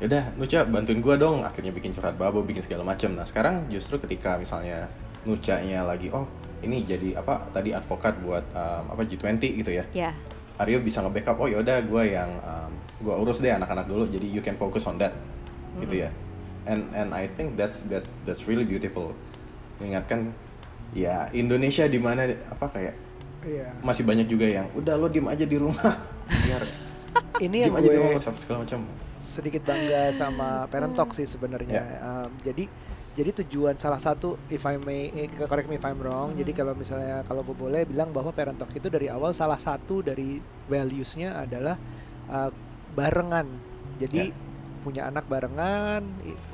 yaudah 0.00 0.32
Nuca 0.40 0.64
bantuin 0.64 1.04
gue 1.04 1.14
dong 1.20 1.44
akhirnya 1.44 1.68
bikin 1.68 1.92
curhat 1.92 2.16
babo 2.16 2.40
bikin 2.40 2.64
segala 2.64 2.80
macam. 2.80 3.12
Nah 3.12 3.28
sekarang 3.28 3.68
justru 3.68 4.00
ketika 4.00 4.40
misalnya 4.40 4.88
Nucanya 5.28 5.84
lagi 5.84 6.08
oh 6.08 6.24
ini 6.64 6.80
jadi 6.80 7.20
apa 7.20 7.52
tadi 7.52 7.76
advokat 7.76 8.16
buat 8.24 8.44
um, 8.56 8.96
apa 8.96 9.04
G20 9.04 9.36
gitu 9.60 9.68
ya. 9.68 9.84
ya 9.92 10.16
Aryo 10.56 10.80
bisa 10.80 11.04
nge-backup 11.04 11.36
oh 11.38 11.46
yaudah 11.46 11.84
gue 11.84 12.02
yang 12.08 12.30
um, 12.40 12.72
gue 13.04 13.14
urus 13.14 13.44
deh 13.44 13.52
anak-anak 13.52 13.84
dulu 13.84 14.08
jadi 14.08 14.24
you 14.26 14.40
can 14.40 14.56
focus 14.56 14.88
on 14.88 14.96
that 14.96 15.12
gitu 15.78 16.02
ya. 16.02 16.10
And 16.68 16.92
and 16.92 17.16
I 17.16 17.24
think 17.24 17.56
that's 17.56 17.88
that's 17.88 18.12
that's 18.28 18.44
really 18.44 18.68
beautiful. 18.68 19.16
Mengingatkan 19.80 20.36
ya 20.92 21.32
Indonesia 21.32 21.88
di 21.88 21.96
mana 21.96 22.28
apa 22.48 22.68
kayak 22.68 22.94
Iya. 23.38 23.70
masih 23.86 24.02
banyak 24.02 24.26
juga 24.26 24.50
yang 24.50 24.66
udah 24.74 24.98
lo 24.98 25.06
diem 25.06 25.22
aja 25.30 25.46
di 25.46 25.54
rumah 25.62 25.78
biar 26.44 26.62
Ini 27.38 27.58
diem 27.64 27.70
yang 27.70 27.78
aja 27.78 27.88
di 27.88 27.98
rumah 28.02 28.20
segala 28.34 28.58
macam 28.66 28.82
sedikit 29.22 29.62
bangga 29.62 30.10
sama 30.10 30.66
parent 30.66 30.90
talk 30.96 31.14
sih 31.14 31.22
sebenarnya. 31.22 32.02
Um, 32.02 32.30
jadi 32.42 32.66
jadi 33.14 33.30
tujuan 33.42 33.78
salah 33.78 34.02
satu 34.02 34.38
if 34.46 34.62
I 34.62 34.74
may 34.78 35.10
eh, 35.14 35.30
correct 35.30 35.70
me 35.70 35.78
if 35.78 35.86
I'm 35.86 36.02
wrong. 36.02 36.34
Jadi 36.34 36.50
Mhm. 36.50 36.58
kalau 36.58 36.72
misalnya 36.74 37.22
kalau 37.26 37.46
gue 37.46 37.54
boleh 37.54 37.86
bilang 37.86 38.10
bahwa 38.10 38.34
parent 38.34 38.58
talk 38.58 38.74
itu 38.74 38.90
dari 38.90 39.06
awal 39.06 39.30
salah 39.30 39.58
satu 39.58 40.02
dari 40.02 40.42
values-nya 40.66 41.38
adalah 41.38 41.78
uh, 42.26 42.50
barengan. 42.94 43.46
Jadi 44.02 44.34
punya 44.80 45.10
anak 45.10 45.26
barengan, 45.26 46.02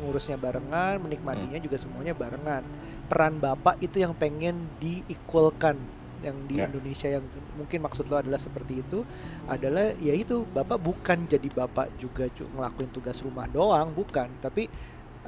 ngurusnya 0.00 0.40
barengan, 0.40 0.98
menikmatinya 1.00 1.60
juga 1.60 1.76
semuanya 1.76 2.16
barengan. 2.16 2.64
Peran 3.06 3.36
bapak 3.38 3.78
itu 3.84 4.00
yang 4.00 4.16
pengen 4.16 4.66
di-equalkan 4.80 5.76
yang 6.24 6.36
di 6.48 6.56
Ya. 6.56 6.64
Indonesia 6.64 7.08
yang 7.20 7.24
mungkin 7.52 7.84
maksud 7.84 8.08
lo 8.08 8.16
adalah 8.16 8.40
seperti 8.40 8.80
itu 8.80 9.04
adalah 9.44 9.92
ya 10.00 10.16
itu 10.16 10.48
bapak 10.48 10.80
bukan 10.80 11.28
jadi 11.28 11.48
bapak 11.52 12.00
juga 12.00 12.32
ngelakuin 12.32 12.90
tugas 12.96 13.20
rumah 13.20 13.44
doang 13.44 13.92
bukan 13.92 14.32
tapi 14.40 14.72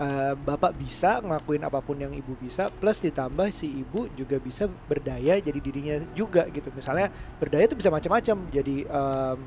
eh, 0.00 0.33
bapak 0.33 0.73
bisa 0.81 1.21
ngelakuin 1.21 1.69
apa 1.69 1.85
pun 1.85 2.00
yang 2.00 2.17
ibu 2.17 2.33
bisa 2.41 2.73
plus 2.73 3.05
ditambah 3.05 3.53
si 3.53 3.69
ibu 3.69 4.09
juga 4.17 4.41
bisa 4.41 4.69
berdaya 4.88 5.37
jadi 5.37 5.59
dirinya 5.61 5.97
juga 6.17 6.49
gitu 6.49 6.73
misalnya 6.73 7.12
berdaya 7.37 7.69
itu 7.69 7.76
bisa 7.76 7.93
macam-macam 7.93 8.37
jadi 8.49 8.76
em, 8.88 9.38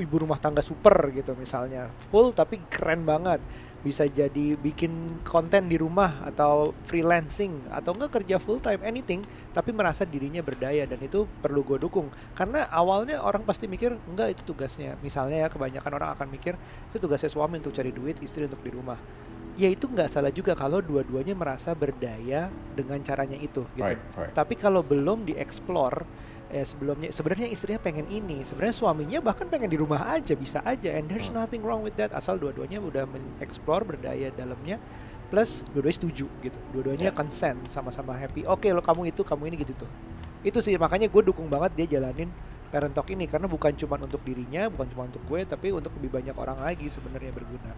ibu 0.00 0.16
rumah 0.26 0.40
tangga 0.40 0.64
super 0.64 1.12
gitu 1.14 1.36
misalnya. 1.38 1.90
Full 2.10 2.34
tapi 2.34 2.58
keren 2.66 3.06
banget. 3.06 3.38
Bisa 3.84 4.08
jadi 4.08 4.56
bikin 4.56 5.20
konten 5.28 5.68
di 5.68 5.76
rumah 5.76 6.24
atau 6.24 6.72
freelancing 6.88 7.68
atau 7.68 7.92
enggak 7.92 8.16
kerja 8.16 8.40
full 8.40 8.56
time 8.56 8.80
anything 8.80 9.20
tapi 9.52 9.76
merasa 9.76 10.08
dirinya 10.08 10.40
berdaya 10.40 10.88
dan 10.88 10.96
itu 11.04 11.28
perlu 11.44 11.60
gue 11.60 11.76
dukung. 11.76 12.08
Karena 12.32 12.64
awalnya 12.72 13.20
orang 13.20 13.44
pasti 13.44 13.68
mikir 13.68 13.92
enggak 14.08 14.40
itu 14.40 14.42
tugasnya. 14.48 14.96
Misalnya 15.04 15.44
ya 15.44 15.48
kebanyakan 15.52 15.92
orang 16.00 16.10
akan 16.16 16.26
mikir 16.32 16.56
itu 16.88 16.96
tugasnya 16.96 17.28
suami 17.28 17.60
untuk 17.60 17.76
cari 17.76 17.92
duit 17.92 18.16
istri 18.24 18.48
untuk 18.48 18.64
di 18.64 18.72
rumah. 18.72 18.96
Ya 19.54 19.70
itu 19.70 19.86
nggak 19.86 20.10
salah 20.10 20.32
juga 20.34 20.56
kalau 20.58 20.82
dua-duanya 20.82 21.36
merasa 21.36 21.76
berdaya 21.76 22.50
dengan 22.74 22.98
caranya 23.04 23.38
itu 23.38 23.62
gitu. 23.76 23.86
Right, 23.86 24.00
right. 24.18 24.32
tapi 24.34 24.58
kalau 24.58 24.82
belum 24.82 25.28
dieksplor 25.28 26.02
eh 26.54 26.62
sebelumnya 26.62 27.10
sebenarnya 27.10 27.46
istrinya 27.46 27.76
pengen 27.76 28.06
ini 28.06 28.40
sebenarnya 28.40 28.72
suaminya 28.72 29.18
bahkan 29.18 29.44
pengen 29.44 29.66
di 29.66 29.74
rumah 29.74 30.06
aja 30.06 30.32
bisa 30.32 30.62
aja 30.62 30.94
and 30.94 31.06
there's 31.06 31.26
Hmm. 31.26 31.36
nothing 31.36 31.60
wrong 31.60 31.82
with 31.82 31.92
that 31.94 32.08
asal 32.12 32.34
dua-duanya 32.34 32.78
udah 32.78 33.04
mengeksplor 33.04 33.82
berdaya 33.82 34.30
dalamnya 34.30 34.78
plus 35.26 35.60
dua-duanya 35.68 35.96
setuju 35.98 36.24
gitu 36.40 36.56
dua-duanya 36.70 37.10
Ya. 37.10 37.12
consent 37.12 37.58
sama-sama 37.68 38.14
happy 38.14 38.44
oke 38.44 38.64
lo 38.70 38.80
kamu 38.80 39.10
itu 39.10 39.20
kamu 39.20 39.50
ini 39.50 39.54
gitu 39.60 39.72
tuh 39.76 39.90
itu 40.40 40.56
sih 40.60 40.72
makanya 40.76 41.10
gue 41.10 41.20
dukung 41.24 41.48
banget 41.48 41.72
dia 41.74 41.86
jalanin 41.90 42.28
parent 42.70 42.92
talk 42.92 43.06
ini 43.08 43.24
karena 43.26 43.46
bukan 43.46 43.70
cuma 43.74 43.98
untuk 43.98 44.20
dirinya 44.22 44.66
bukan 44.70 44.86
cuma 44.88 45.02
untuk 45.04 45.20
gue 45.24 45.40
tapi 45.42 45.68
untuk 45.68 45.90
lebih 45.94 46.10
banyak 46.12 46.34
orang 46.34 46.58
lagi 46.60 46.86
sebenarnya 46.86 47.30
berguna 47.30 47.70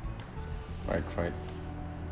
Right, 0.85 1.03
right. 1.17 1.35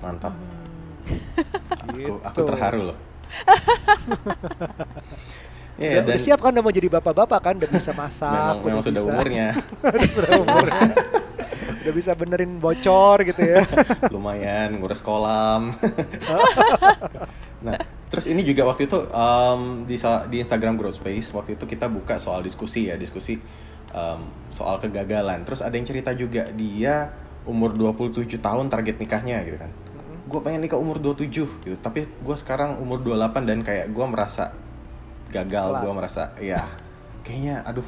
Mantap. 0.01 0.35
Hmm. 0.35 1.87
Aku, 1.87 2.19
aku 2.19 2.35
Gitu. 2.35 2.43
terharu 2.43 2.91
loh. 2.91 2.97
udah, 5.75 5.87
Iya, 5.91 6.01
udah 6.07 6.19
siap 6.23 6.39
kan 6.39 6.55
udah 6.55 6.63
mau 6.63 6.71
jadi 6.71 6.87
bapak-bapak 6.87 7.41
kan 7.43 7.55
udah 7.59 7.71
bisa 7.71 7.91
masak 7.91 8.31
memang, 8.31 8.57
udah 8.63 8.71
memang 8.71 8.85
sudah 8.85 9.03
bisa, 9.03 9.11
umurnya. 9.11 9.49
sudah 10.15 10.33
umurnya. 10.39 10.91
udah 11.85 11.93
bisa 11.93 12.13
benerin 12.17 12.53
bocor 12.57 13.17
gitu 13.29 13.43
ya 13.45 13.61
lumayan 14.15 14.81
ngurus 14.81 15.05
kolam. 15.05 15.77
nah, 17.67 17.77
terus 18.09 18.25
ini 18.25 18.41
juga 18.41 18.65
waktu 18.65 18.89
itu 18.89 19.05
em, 19.11 19.85
di 19.85 19.97
di 20.31 20.37
Instagram 20.41 20.81
Growth 20.81 21.03
Space 21.03 21.29
waktu 21.37 21.61
itu 21.61 21.65
kita 21.69 21.91
buka 21.93 22.17
soal 22.17 22.41
diskusi 22.41 22.89
ya, 22.89 22.97
diskusi 22.97 23.37
em, 23.93 24.21
soal 24.49 24.81
kegagalan. 24.81 25.45
Terus 25.45 25.61
ada 25.61 25.75
yang 25.77 25.85
cerita 25.85 26.17
juga 26.17 26.49
dia 26.57 27.13
umur 27.45 27.77
27 27.77 28.25
tahun 28.41 28.73
target 28.73 28.97
nikahnya 28.97 29.45
gitu 29.45 29.61
kan. 29.61 29.71
Gue 30.25 30.41
pengen 30.41 30.65
nikah 30.65 30.81
umur 30.81 30.97
27 30.97 31.29
gitu, 31.69 31.77
tapi 31.85 32.09
gue 32.09 32.37
sekarang 32.41 32.81
umur 32.81 33.05
28 33.05 33.45
dan 33.45 33.61
kayak 33.61 33.93
gue 33.93 34.07
merasa 34.09 34.57
gagal, 35.35 35.83
gue 35.83 35.93
merasa 35.93 36.31
ya 36.39 36.63
kayaknya 37.27 37.67
aduh 37.67 37.87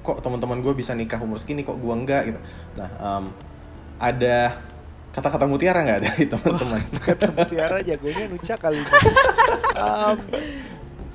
kok 0.00 0.24
teman-teman 0.24 0.60
gue 0.64 0.72
bisa 0.76 0.96
nikah 0.96 1.20
umur 1.20 1.36
segini 1.36 1.60
kok 1.64 1.76
gue 1.76 1.94
enggak 1.94 2.22
gitu. 2.32 2.40
Nah, 2.76 2.88
em, 3.00 3.24
ada 4.00 4.56
kata-kata 5.10 5.44
mutiara 5.50 5.82
nggak 5.82 6.00
dari 6.00 6.24
teman-teman? 6.24 6.80
kata 7.02 7.26
mutiara 7.34 7.78
jagonya 7.82 8.24
Nuca 8.30 8.54
kali 8.56 8.78
ini 8.78 8.92
um, 9.74 10.16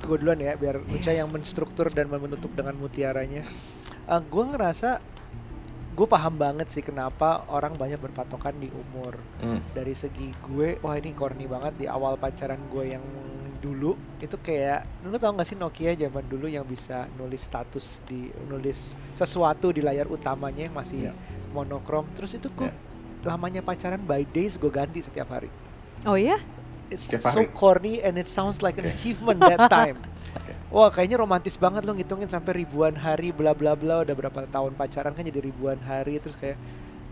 gue 0.06 0.16
duluan 0.20 0.38
ya 0.38 0.52
biar 0.54 0.84
Nuca 0.84 1.10
yang 1.10 1.32
menstruktur 1.32 1.88
dan 1.88 2.06
menutup 2.12 2.52
dengan 2.52 2.76
mutiaranya 2.76 3.42
uh, 4.06 4.20
gue 4.20 4.44
ngerasa 4.52 5.00
gue 5.96 6.04
paham 6.06 6.36
banget 6.36 6.68
sih 6.68 6.80
kenapa 6.80 7.48
orang 7.48 7.72
banyak 7.72 7.96
berpatokan 7.96 8.52
di 8.54 8.68
umur 8.68 9.16
Hmm. 9.36 9.64
dari 9.72 9.92
segi 9.92 10.28
gue 10.44 10.76
wah 10.78 10.92
ini 10.92 11.12
corny 11.12 11.44
banget 11.44 11.72
di 11.74 11.86
awal 11.86 12.14
pacaran 12.14 12.60
gue 12.68 12.84
yang 12.90 13.04
dulu 13.56 13.92
itu 14.18 14.36
kayak 14.38 14.84
lu 15.02 15.16
tau 15.16 15.32
gak 15.32 15.44
sih 15.44 15.56
Nokia 15.56 15.96
zaman 15.96 16.22
dulu 16.22 16.44
yang 16.46 16.62
bisa 16.62 17.08
nulis 17.16 17.40
status 17.42 18.04
di 18.04 18.28
nulis 18.44 18.92
sesuatu 19.12 19.72
di 19.72 19.80
layar 19.80 20.04
utamanya 20.06 20.62
yang 20.62 20.76
masih 20.76 21.08
Ya. 21.08 21.12
monokrom 21.50 22.04
terus 22.12 22.30
itu 22.30 22.46
gue 22.50 22.68
Ya. 22.68 22.76
lamanya 23.26 23.60
pacaran 23.60 23.98
by 23.98 24.22
days 24.26 24.54
gue 24.54 24.68
ganti 24.68 25.00
setiap 25.00 25.28
hari 25.30 25.48
Oh 26.04 26.14
ya? 26.14 26.36
it's 26.86 27.08
Setiap 27.08 27.24
so 27.26 27.40
hari. 27.40 27.50
corny 27.50 27.94
and 27.98 28.14
it 28.14 28.28
sounds 28.28 28.60
like 28.60 28.76
an 28.76 28.86
achievement 28.86 29.40
that 29.40 29.66
time. 29.68 29.96
Wah 30.66 30.90
kayaknya 30.90 31.22
romantis 31.22 31.54
banget 31.54 31.86
lo 31.86 31.94
ngitungin 31.94 32.26
sampai 32.26 32.66
ribuan 32.66 32.98
hari 32.98 33.30
bla 33.30 33.54
bla 33.54 33.78
bla. 33.78 34.02
Udah 34.02 34.14
berapa 34.18 34.50
tahun 34.50 34.74
pacaran 34.74 35.14
kan 35.14 35.22
jadi 35.22 35.38
ribuan 35.38 35.78
hari 35.78 36.18
terus 36.18 36.34
kayak 36.34 36.58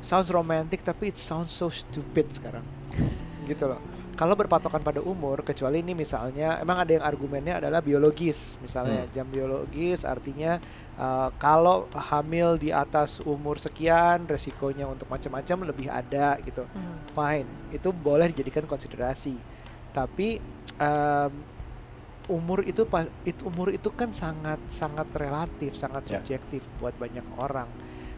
sounds 0.02 0.28
romantic 0.34 0.82
tapi 0.82 1.14
it 1.14 1.16
sounds 1.16 1.54
so 1.54 1.70
stupid 1.70 2.26
sekarang. 2.34 2.66
Gitu 3.50 3.68
loh. 3.68 3.78
Kalau 4.14 4.38
berpatokan 4.38 4.78
pada 4.78 5.02
umur 5.02 5.42
kecuali 5.42 5.82
ini 5.82 5.90
misalnya 5.90 6.62
emang 6.62 6.86
ada 6.86 6.94
yang 6.94 7.02
argumennya 7.02 7.58
adalah 7.58 7.82
biologis. 7.82 8.58
Misalnya 8.62 9.06
Hmm. 9.06 9.10
jam 9.10 9.26
biologis 9.26 10.06
artinya 10.06 10.62
uh, 10.94 11.34
kalau 11.34 11.90
hamil 11.94 12.54
di 12.54 12.70
atas 12.70 13.18
umur 13.26 13.58
sekian 13.58 14.22
resikonya 14.30 14.86
untuk 14.86 15.10
macam-macam 15.10 15.66
lebih 15.70 15.90
ada 15.90 16.38
gitu. 16.42 16.62
Hmm. 16.62 17.02
fine. 17.10 17.50
Itu 17.74 17.90
boleh 17.90 18.30
dijadikan 18.30 18.66
konsiderasi. 18.66 19.34
Tapi 19.94 20.38
em, 20.78 21.30
umur 22.26 22.64
itu 22.64 22.88
pa- 22.88 23.10
itu 23.22 23.44
umur 23.44 23.68
itu 23.68 23.92
kan 23.92 24.08
sangat 24.10 24.56
sangat 24.66 25.08
relatif 25.12 25.76
sangat 25.76 26.08
Ya. 26.08 26.18
subjektif 26.18 26.64
buat 26.80 26.96
banyak 26.96 27.24
orang. 27.36 27.68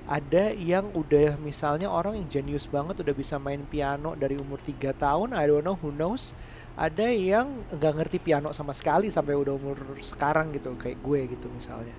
Ada 0.07 0.55
yang 0.55 0.95
udah 0.95 1.35
misalnya 1.43 1.91
orang 1.91 2.15
yang 2.15 2.29
jenius 2.31 2.71
banget 2.71 3.03
udah 3.03 3.11
bisa 3.11 3.43
main 3.43 3.67
piano 3.67 4.15
dari 4.15 4.39
umur 4.39 4.63
3 4.63 4.95
tahun 4.95 5.35
I 5.35 5.51
don't 5.51 5.67
know 5.67 5.75
who 5.75 5.91
knows. 5.91 6.31
Ada 6.79 7.11
yang 7.11 7.67
nggak 7.75 7.95
ngerti 7.99 8.19
piano 8.23 8.55
sama 8.55 8.71
sekali 8.71 9.11
sampai 9.11 9.35
udah 9.35 9.57
umur 9.57 9.75
sekarang 9.99 10.55
gitu 10.55 10.79
kayak 10.79 11.03
gue 11.03 11.21
gitu 11.35 11.51
misalnya. 11.51 11.97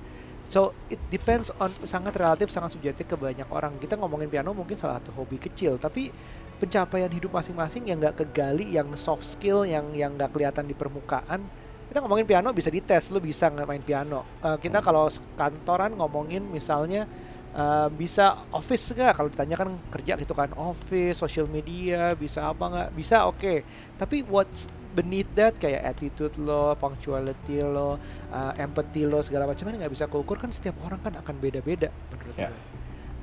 So 0.47 0.71
it 0.87 1.03
depends 1.11 1.51
on 1.59 1.67
sangat 1.83 2.15
relatif 2.15 2.47
sangat 2.47 2.71
subjektif 2.71 3.03
ke 3.03 3.19
banyak 3.19 3.51
orang. 3.51 3.75
Kita 3.75 3.99
ngomongin 3.99 4.31
piano 4.31 4.55
mungkin 4.55 4.79
salah 4.79 5.03
satu 5.03 5.11
hobi 5.11 5.35
kecil 5.35 5.75
tapi 5.75 6.07
pencapaian 6.55 7.11
hidup 7.11 7.35
masing-masing 7.35 7.91
yang 7.91 7.99
nggak 7.99 8.23
kegali 8.23 8.71
yang 8.71 8.87
soft 8.95 9.27
skill 9.27 9.67
yang 9.67 9.91
yang 9.91 10.15
nggak 10.15 10.31
kelihatan 10.31 10.63
di 10.63 10.73
permukaan 10.73 11.43
kita 11.87 11.97
ngomongin 11.99 12.27
piano 12.27 12.51
bisa 12.51 12.67
dites 12.67 13.09
lu 13.09 13.19
bisa 13.19 13.47
nggak 13.47 13.65
main 13.65 13.81
piano. 13.81 14.23
Eh, 14.39 14.57
kita 14.59 14.79
Hmm. 14.79 14.85
kalau 14.85 15.03
kantoran 15.33 15.95
ngomongin 15.95 16.43
misalnya 16.43 17.07
eh, 17.53 17.89
bisa 17.89 18.45
office 18.53 18.93
nggak? 18.93 19.17
Kalau 19.17 19.29
ditanyakan 19.31 19.69
kerja 19.89 20.13
gitu 20.15 20.31
kan 20.31 20.51
office 20.53 21.17
social 21.17 21.47
media 21.47 22.13
bisa 22.13 22.47
apa 22.47 22.63
nggak? 22.67 22.89
Bisa 22.93 23.25
oke. 23.25 23.65
Tapi 23.97 24.21
what's 24.27 24.67
beneath 24.93 25.31
that? 25.33 25.57
Kayak 25.57 25.95
attitude 25.95 26.37
lo 26.37 26.77
punctuality 26.77 27.63
lo 27.63 27.97
uh, 28.29 28.53
empathy 28.57 29.09
lo 29.09 29.21
segala 29.21 29.49
macam 29.49 29.63
kan 29.63 29.73
nggak 29.73 29.89
bisa 29.89 30.05
keukur 30.05 30.37
kan 30.37 30.53
setiap 30.53 30.77
orang 30.85 31.01
kan 31.01 31.17
akan 31.17 31.35
beda-beda 31.37 31.89
menurut 32.13 32.35
Ya. 32.37 32.49
gue. 32.53 32.61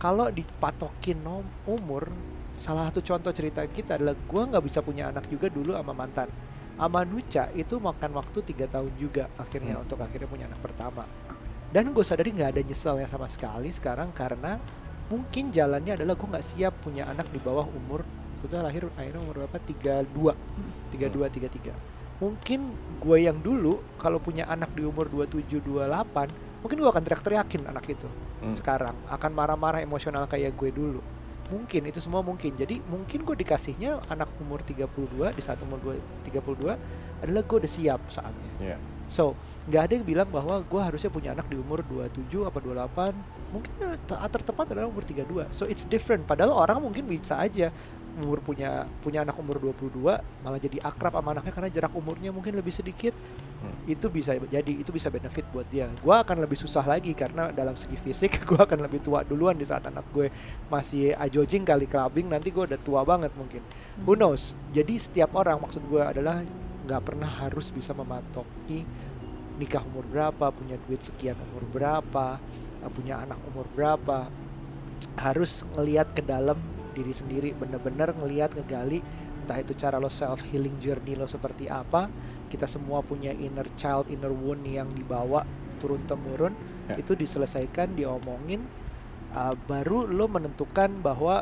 Kalau 0.02 0.26
dipatokin 0.28 1.22
umur 1.64 2.10
salah 2.58 2.90
satu 2.90 3.02
contoh 3.02 3.30
cerita 3.30 3.62
kita 3.66 3.98
adalah 3.98 4.14
gue 4.14 4.42
nggak 4.50 4.64
bisa 4.66 4.82
punya 4.82 5.10
anak 5.10 5.26
juga 5.26 5.46
dulu 5.46 5.74
sama 5.74 5.90
mantan 5.90 6.26
sama 6.74 7.00
Nuca 7.02 7.48
itu 7.52 7.78
makan 7.78 8.10
waktu 8.14 8.38
tiga 8.42 8.66
tahun 8.66 8.90
juga 8.98 9.30
akhirnya 9.34 9.78
Hmm. 9.78 9.84
untuk 9.86 9.98
akhirnya 10.00 10.26
punya 10.26 10.44
anak 10.46 10.60
pertama. 10.60 11.06
Dan 11.70 11.90
gue 11.90 12.02
sadari 12.02 12.30
nggak 12.30 12.54
ada 12.54 12.62
nyeselnya 12.62 13.06
sama 13.06 13.26
sekali 13.26 13.70
sekarang 13.70 14.10
karena 14.10 14.58
mungkin 15.06 15.50
jalannya 15.50 15.94
adalah 15.94 16.14
gue 16.14 16.28
nggak 16.30 16.46
siap 16.46 16.74
punya 16.80 17.06
anak 17.06 17.30
di 17.30 17.38
bawah 17.38 17.66
umur 17.66 18.02
itu 18.38 18.52
lahir 18.54 18.84
akhirnya 18.92 19.24
umur 19.24 19.40
berapa? 19.40 19.56
tiga 19.58 20.04
dua. 20.04 20.36
tiga 20.92 21.08
dua 21.08 21.26
tiga 21.32 21.48
tiga. 21.48 21.72
Mungkin 22.20 22.60
gue 23.00 23.18
yang 23.20 23.40
dulu 23.40 23.80
kalau 23.96 24.20
punya 24.20 24.46
anak 24.46 24.70
di 24.72 24.84
umur 24.84 25.08
27 25.08 25.58
28 25.58 26.30
mungkin 26.62 26.76
gue 26.78 26.88
akan 26.88 27.02
teriak-teriakin 27.02 27.62
anak 27.66 27.84
itu 27.88 28.06
Hmm. 28.38 28.52
sekarang. 28.52 28.94
Akan 29.08 29.32
marah-marah 29.32 29.80
emosional 29.80 30.28
kayak 30.28 30.52
gue 30.54 30.70
dulu 30.70 31.00
mungkin 31.52 31.82
itu 31.88 32.00
semua 32.00 32.24
mungkin. 32.24 32.56
Jadi 32.56 32.80
mungkin 32.88 33.24
gue 33.24 33.36
dikasihnya 33.36 34.04
anak 34.08 34.32
umur 34.40 34.64
32 34.64 35.34
di 35.36 35.42
saat 35.44 35.60
umur 35.60 35.80
gue 35.82 35.96
32 36.28 37.24
adalah 37.24 37.42
gue 37.44 37.56
udah 37.60 37.72
siap 37.72 38.00
saatnya. 38.08 38.52
Iya. 38.60 38.78
so 39.04 39.36
nggak 39.68 39.82
ada 39.84 39.92
yang 40.00 40.06
bilang 40.08 40.28
bahwa 40.32 40.60
gue 40.64 40.80
harusnya 40.80 41.12
punya 41.12 41.36
anak 41.36 41.48
di 41.48 41.60
umur 41.60 41.84
27 41.84 42.48
apa 42.48 42.56
28 42.60 43.52
mungkin 43.52 43.72
saat 44.08 44.30
tertepat 44.32 44.72
adalah 44.72 44.88
umur 44.88 45.04
32 45.04 45.52
so 45.52 45.68
it's 45.68 45.84
different. 45.84 46.24
Padahal 46.24 46.56
orang 46.56 46.80
mungkin 46.80 47.04
bisa 47.04 47.36
aja 47.36 47.68
umur 48.22 48.38
punya 48.44 48.86
punya 49.02 49.26
anak 49.26 49.34
umur 49.38 49.58
22 49.58 49.98
malah 50.46 50.60
jadi 50.62 50.78
akrab 50.84 51.18
sama 51.18 51.34
anaknya 51.34 51.52
karena 51.52 51.70
jarak 51.70 51.92
umurnya 51.96 52.30
mungkin 52.30 52.54
lebih 52.54 52.70
sedikit 52.70 53.14
Hmm. 53.64 53.88
itu 53.88 54.12
bisa 54.12 54.36
jadi 54.36 54.72
itu 54.76 54.92
bisa 54.92 55.08
benefit 55.08 55.48
buat 55.48 55.64
dia 55.72 55.88
gue 55.88 56.12
akan 56.12 56.44
lebih 56.44 56.60
susah 56.60 56.84
lagi 56.84 57.16
karena 57.16 57.48
dalam 57.48 57.72
segi 57.80 57.96
fisik 57.96 58.36
gue 58.48 58.60
akan 58.60 58.84
lebih 58.84 59.00
tua 59.00 59.24
duluan 59.24 59.56
di 59.56 59.64
saat 59.64 59.88
anak 59.88 60.04
gue 60.12 60.28
masih 60.68 61.16
ajojing 61.16 61.64
kali 61.64 61.88
clubbing 61.88 62.28
nanti 62.28 62.52
gue 62.52 62.60
udah 62.60 62.76
tua 62.76 63.00
banget 63.08 63.32
mungkin 63.32 63.64
Hmm. 63.64 64.04
who 64.04 64.18
knows 64.18 64.52
jadi 64.74 65.00
setiap 65.00 65.32
orang 65.32 65.62
maksud 65.64 65.80
gue 65.88 66.02
adalah 66.02 66.44
nggak 66.84 67.02
pernah 67.08 67.30
harus 67.40 67.72
bisa 67.72 67.96
mematoki 67.96 68.84
nikah 69.56 69.80
umur 69.80 70.04
berapa 70.12 70.52
punya 70.52 70.76
duit 70.84 71.00
sekian 71.00 71.38
umur 71.38 71.64
berapa 71.72 72.42
punya 72.92 73.24
anak 73.24 73.40
umur 73.48 73.64
berapa 73.72 74.28
harus 75.16 75.64
ngelihat 75.72 76.12
ke 76.12 76.20
dalam 76.20 76.58
diri 76.94 77.10
sendiri 77.10 77.50
bener-bener 77.52 78.14
ngelihat 78.14 78.54
ngegali 78.54 79.02
entah 79.44 79.58
itu 79.60 79.74
cara 79.74 79.98
lo 79.98 80.08
self 80.08 80.46
healing 80.48 80.78
journey 80.78 81.18
lo 81.18 81.26
seperti 81.26 81.68
apa 81.68 82.08
kita 82.48 82.64
semua 82.64 83.02
punya 83.02 83.34
inner 83.34 83.66
child 83.74 84.08
inner 84.08 84.30
wound 84.30 84.64
yang 84.64 84.88
dibawa 84.94 85.42
turun 85.82 86.00
temurun 86.06 86.54
Ya. 86.84 87.00
itu 87.00 87.16
diselesaikan 87.16 87.96
diomongin 87.96 88.60
uh, 89.32 89.56
baru 89.64 90.04
lo 90.04 90.28
menentukan 90.28 90.92
bahwa 91.00 91.40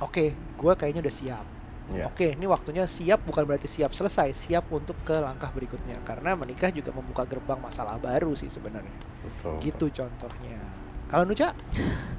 oke 0.00 0.32
gue 0.32 0.72
kayaknya 0.80 1.04
udah 1.04 1.12
siap 1.12 1.46
Ya. 1.90 2.08
Oke, 2.08 2.38
ini 2.38 2.46
waktunya 2.48 2.86
siap 2.88 3.26
bukan 3.26 3.42
berarti 3.44 3.66
siap 3.68 3.92
selesai, 3.92 4.32
siap 4.32 4.70
untuk 4.72 4.96
ke 5.04 5.12
langkah 5.18 5.50
berikutnya. 5.52 5.98
Karena 6.06 6.32
menikah 6.38 6.70
juga 6.70 6.94
membuka 6.94 7.26
gerbang 7.26 7.58
masalah 7.58 7.98
baru 7.98 8.32
sih 8.32 8.48
sebenarnya. 8.48 8.96
Betul. 9.20 9.58
Gitu 9.60 10.00
contohnya. 10.00 10.62
Kalau 11.10 11.26
Nuca? 11.28 11.52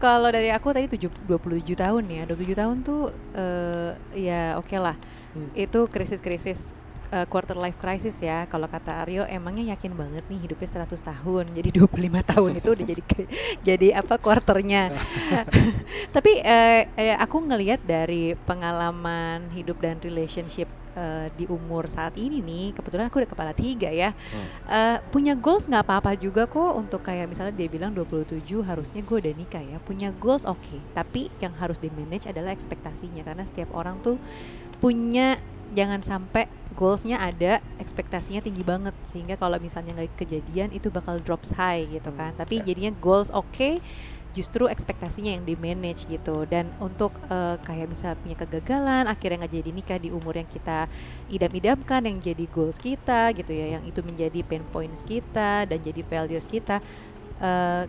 Kalau 0.00 0.32
dari 0.32 0.48
aku 0.48 0.72
tadi 0.72 0.88
tujuh- 0.88 1.28
27 1.28 1.76
tahun 1.76 2.08
ya. 2.08 2.22
27 2.24 2.56
tahun 2.56 2.76
tuh 2.80 3.12
eh, 3.36 3.90
ya 4.16 4.56
oke 4.56 4.72
lah. 4.80 4.96
Hmm. 5.36 5.52
Itu 5.52 5.92
krisis-krisis 5.92 6.72
eh, 7.12 7.28
quarter 7.28 7.60
life 7.60 7.76
crisis 7.76 8.16
ya. 8.24 8.48
Kalau 8.48 8.64
kata 8.64 9.04
Aryo 9.04 9.28
emangnya 9.28 9.76
yakin 9.76 9.92
banget 9.92 10.24
nih 10.32 10.40
hidupnya 10.48 10.88
100 10.88 11.04
tahun? 11.04 11.44
Jadi 11.60 11.68
25 11.76 12.32
tahun 12.32 12.50
itu 12.56 12.68
udah 12.72 12.86
jadi 12.88 13.02
jadi 13.68 13.88
apa 14.00 14.16
quarternya. 14.16 14.88
Tapi 16.16 16.32
eh, 16.40 16.88
aku 17.20 17.44
ngelihat 17.44 17.84
dari 17.84 18.32
pengalaman 18.48 19.52
hidup 19.52 19.84
dan 19.84 20.00
relationship 20.00 20.79
eh, 20.96 21.26
di 21.34 21.44
umur 21.46 21.86
saat 21.90 22.16
ini 22.18 22.42
nih 22.42 22.74
Kebetulan 22.74 23.06
aku 23.10 23.22
udah 23.22 23.30
kepala 23.30 23.52
tiga 23.52 23.90
ya. 23.90 24.10
Hmm. 24.12 24.46
Eh, 24.70 24.98
punya 25.10 25.34
goals 25.38 25.66
nggak 25.66 25.84
apa-apa 25.86 26.16
juga 26.18 26.46
kok 26.46 26.72
untuk 26.76 27.04
kayak 27.04 27.30
misalnya 27.30 27.54
dia 27.54 27.68
bilang 27.70 27.94
27 27.94 28.42
harusnya 28.64 29.00
gue 29.04 29.16
udah 29.20 29.34
nikah 29.34 29.62
ya. 29.62 29.78
Punya 29.82 30.10
goals 30.16 30.46
oke. 30.46 30.78
Tapi 30.94 31.30
yang 31.38 31.54
harus 31.58 31.78
di 31.78 31.90
manage 31.92 32.26
adalah 32.26 32.54
ekspektasinya 32.54 33.22
karena 33.22 33.44
setiap 33.46 33.70
orang 33.74 33.98
tuh 34.02 34.16
punya 34.80 35.36
jangan 35.70 36.02
sampai 36.02 36.50
goalsnya 36.74 37.22
ada 37.22 37.62
ekspektasinya 37.78 38.42
tinggi 38.42 38.62
banget. 38.66 38.94
Sehingga 39.06 39.38
kalau 39.38 39.58
misalnya 39.58 39.94
nggak 39.94 40.18
kejadian 40.18 40.74
itu 40.74 40.90
bakal 40.90 41.18
drops 41.22 41.54
high 41.54 41.86
gitu 41.90 42.10
kan. 42.14 42.34
Tapi 42.34 42.62
ya. 42.62 42.72
jadinya 42.72 42.92
goals 42.98 43.30
oke 43.30 43.82
justru 44.30 44.66
ekspektasinya 44.70 45.34
yang 45.34 45.44
di 45.44 45.54
manage 45.58 46.06
gitu. 46.06 46.46
Dan 46.46 46.70
untuk 46.78 47.14
eh, 47.30 47.56
kayak 47.62 47.86
misalnya 47.90 48.18
punya 48.18 48.36
kegagalan 48.38 49.04
akhirnya 49.10 49.46
nggak 49.46 49.54
jadi 49.60 49.70
nikah 49.70 49.98
di 49.98 50.08
umur 50.14 50.34
yang 50.38 50.48
kita 50.48 50.86
idam-idamkan 51.30 52.02
yang 52.06 52.18
jadi 52.18 52.44
goals 52.50 52.78
kita 52.78 53.30
gitu 53.34 53.52
ya 53.52 53.78
yang 53.78 53.84
itu 53.86 54.00
menjadi 54.02 54.40
pain 54.46 54.64
points 54.70 55.02
kita 55.02 55.66
dan 55.66 55.78
jadi 55.78 56.02
values 56.06 56.46
kita 56.46 56.78
eh, 57.42 57.84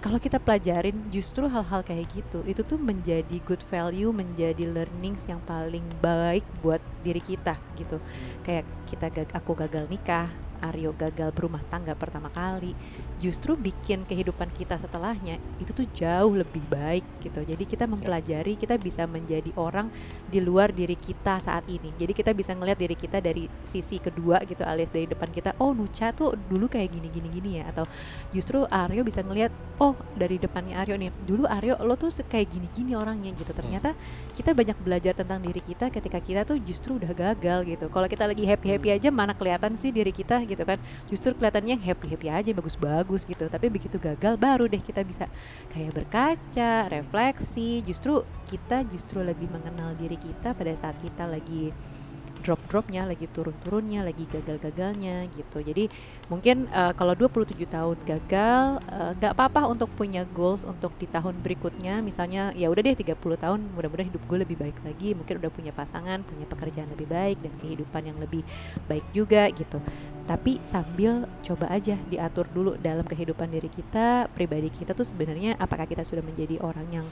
kalau 0.00 0.16
kita 0.16 0.40
pelajarin 0.40 0.96
justru 1.12 1.44
hal-hal 1.44 1.84
kayak 1.84 2.08
gitu 2.08 2.40
itu 2.48 2.64
tuh 2.64 2.80
menjadi 2.80 3.36
good 3.44 3.60
value 3.68 4.08
menjadi 4.08 4.64
learnings 4.64 5.28
yang 5.28 5.44
paling 5.44 5.84
baik 6.00 6.42
buat 6.64 6.80
diri 7.04 7.20
kita 7.20 7.60
gitu. 7.76 8.00
Kayak 8.40 8.64
kita 8.88 9.06
gag- 9.12 9.36
aku 9.36 9.52
gagal 9.52 9.84
nikah 9.92 10.32
Aryo 10.60 10.92
gagal 10.94 11.32
berumah 11.32 11.64
tangga 11.72 11.96
pertama 11.96 12.28
kali 12.28 12.76
justru 13.20 13.56
bikin 13.56 14.04
kehidupan 14.08 14.48
kita 14.56 14.80
setelahnya 14.80 15.36
itu 15.60 15.72
tuh 15.72 15.86
jauh 15.92 16.32
lebih 16.32 16.64
baik 16.68 17.04
gitu. 17.20 17.44
Jadi 17.44 17.64
kita 17.68 17.84
mempelajari 17.84 18.56
kita 18.56 18.80
bisa 18.80 19.04
menjadi 19.04 19.52
orang 19.56 19.92
di 20.28 20.40
luar 20.40 20.72
diri 20.72 20.96
kita 20.96 21.36
saat 21.40 21.68
ini. 21.68 21.92
Jadi 21.96 22.12
kita 22.16 22.32
bisa 22.32 22.56
ngelihat 22.56 22.78
diri 22.80 22.96
kita 22.96 23.20
dari 23.20 23.48
sisi 23.64 24.00
kedua 24.00 24.40
gitu 24.48 24.64
alias 24.64 24.92
dari 24.92 25.04
depan 25.04 25.28
kita 25.28 25.56
oh 25.60 25.76
Nucha 25.76 26.12
tuh 26.16 26.36
dulu 26.48 26.68
kayak 26.68 26.92
gini 26.92 27.08
gini 27.12 27.28
gini 27.28 27.50
ya. 27.60 27.68
Atau 27.68 27.84
justru 28.32 28.64
Aryo 28.68 29.04
bisa 29.04 29.20
ngelihat 29.20 29.52
oh 29.80 29.96
dari 30.16 30.40
depannya 30.40 30.80
Aryo 30.80 30.96
nih 30.96 31.12
dulu 31.24 31.44
Aryo 31.44 31.76
lo 31.84 31.96
tuh 31.96 32.12
kayak 32.24 32.52
gini 32.52 32.68
gini 32.72 32.92
orangnya 32.96 33.32
gitu. 33.36 33.52
Ternyata 33.52 33.92
kita 34.32 34.56
banyak 34.56 34.76
belajar 34.80 35.12
tentang 35.12 35.44
diri 35.44 35.60
kita 35.60 35.92
ketika 35.92 36.18
kita 36.20 36.42
tuh 36.48 36.56
justru 36.60 36.96
udah 36.96 37.12
gagal 37.12 37.68
gitu. 37.68 37.86
Kalau 37.92 38.08
kita 38.08 38.24
lagi 38.24 38.44
happy 38.48 38.76
happy 38.76 38.88
aja 38.96 39.08
mana 39.12 39.36
kelihatan 39.36 39.76
sih 39.76 39.92
diri 39.92 40.12
kita 40.12 40.40
gitu 40.50 40.66
kan. 40.66 40.82
Justru 41.06 41.30
kelihatannya 41.38 41.78
happy 41.78 42.06
happy 42.10 42.26
aja 42.26 42.50
bagus 42.50 42.74
bagus 42.74 43.22
gitu. 43.22 43.46
Tapi 43.46 43.70
begitu 43.70 44.02
gagal 44.02 44.34
baru 44.34 44.66
deh 44.66 44.82
kita 44.82 45.06
bisa 45.06 45.30
kayak 45.70 45.94
berkaca 45.94 46.90
refleksi. 46.90 47.86
Justru 47.86 48.26
kita 48.50 48.82
justru 48.90 49.22
lebih 49.22 49.46
mengenal 49.46 49.94
diri 49.94 50.18
kita 50.18 50.58
pada 50.58 50.74
saat 50.74 50.98
kita 50.98 51.30
lagi 51.30 51.70
drop-dropnya 52.40 53.04
lagi 53.04 53.28
turun-turunnya 53.28 54.02
lagi 54.02 54.24
gagal-gagalnya 54.26 55.28
gitu. 55.36 55.60
Jadi 55.60 55.92
mungkin 56.32 56.66
eh, 56.72 56.92
kalau 56.96 57.12
27 57.12 57.54
tahun 57.68 57.96
gagal 58.08 58.64
eh, 58.88 59.10
nggak 59.20 59.32
apa-apa 59.36 59.68
untuk 59.68 59.92
punya 59.94 60.24
goals 60.32 60.64
untuk 60.64 60.96
di 60.96 61.06
tahun 61.06 61.38
berikutnya. 61.44 62.00
Misalnya 62.00 62.50
ya 62.56 62.72
udah 62.72 62.82
deh 62.82 62.96
30 62.96 63.14
tahun 63.20 63.60
mudah-mudahan 63.76 64.08
hidup 64.10 64.22
gue 64.24 64.38
lebih 64.42 64.56
baik 64.56 64.80
lagi. 64.82 65.12
Mungkin 65.12 65.34
udah 65.38 65.50
punya 65.52 65.72
pasangan 65.76 66.24
punya 66.24 66.48
pekerjaan 66.48 66.88
lebih 66.90 67.06
baik 67.06 67.38
dan 67.44 67.52
kehidupan 67.60 68.02
yang 68.08 68.18
lebih 68.18 68.42
baik 68.88 69.04
juga 69.12 69.46
gitu 69.52 69.78
tapi 70.30 70.62
sambil 70.62 71.26
coba 71.42 71.66
aja 71.74 71.98
diatur 72.06 72.46
dulu 72.54 72.78
dalam 72.78 73.02
kehidupan 73.02 73.50
diri 73.50 73.66
kita 73.66 74.30
pribadi 74.30 74.70
kita 74.70 74.94
tuh 74.94 75.02
sebenarnya 75.02 75.58
apakah 75.58 75.90
kita 75.90 76.06
sudah 76.06 76.22
menjadi 76.22 76.62
orang 76.62 76.86
yang 77.02 77.06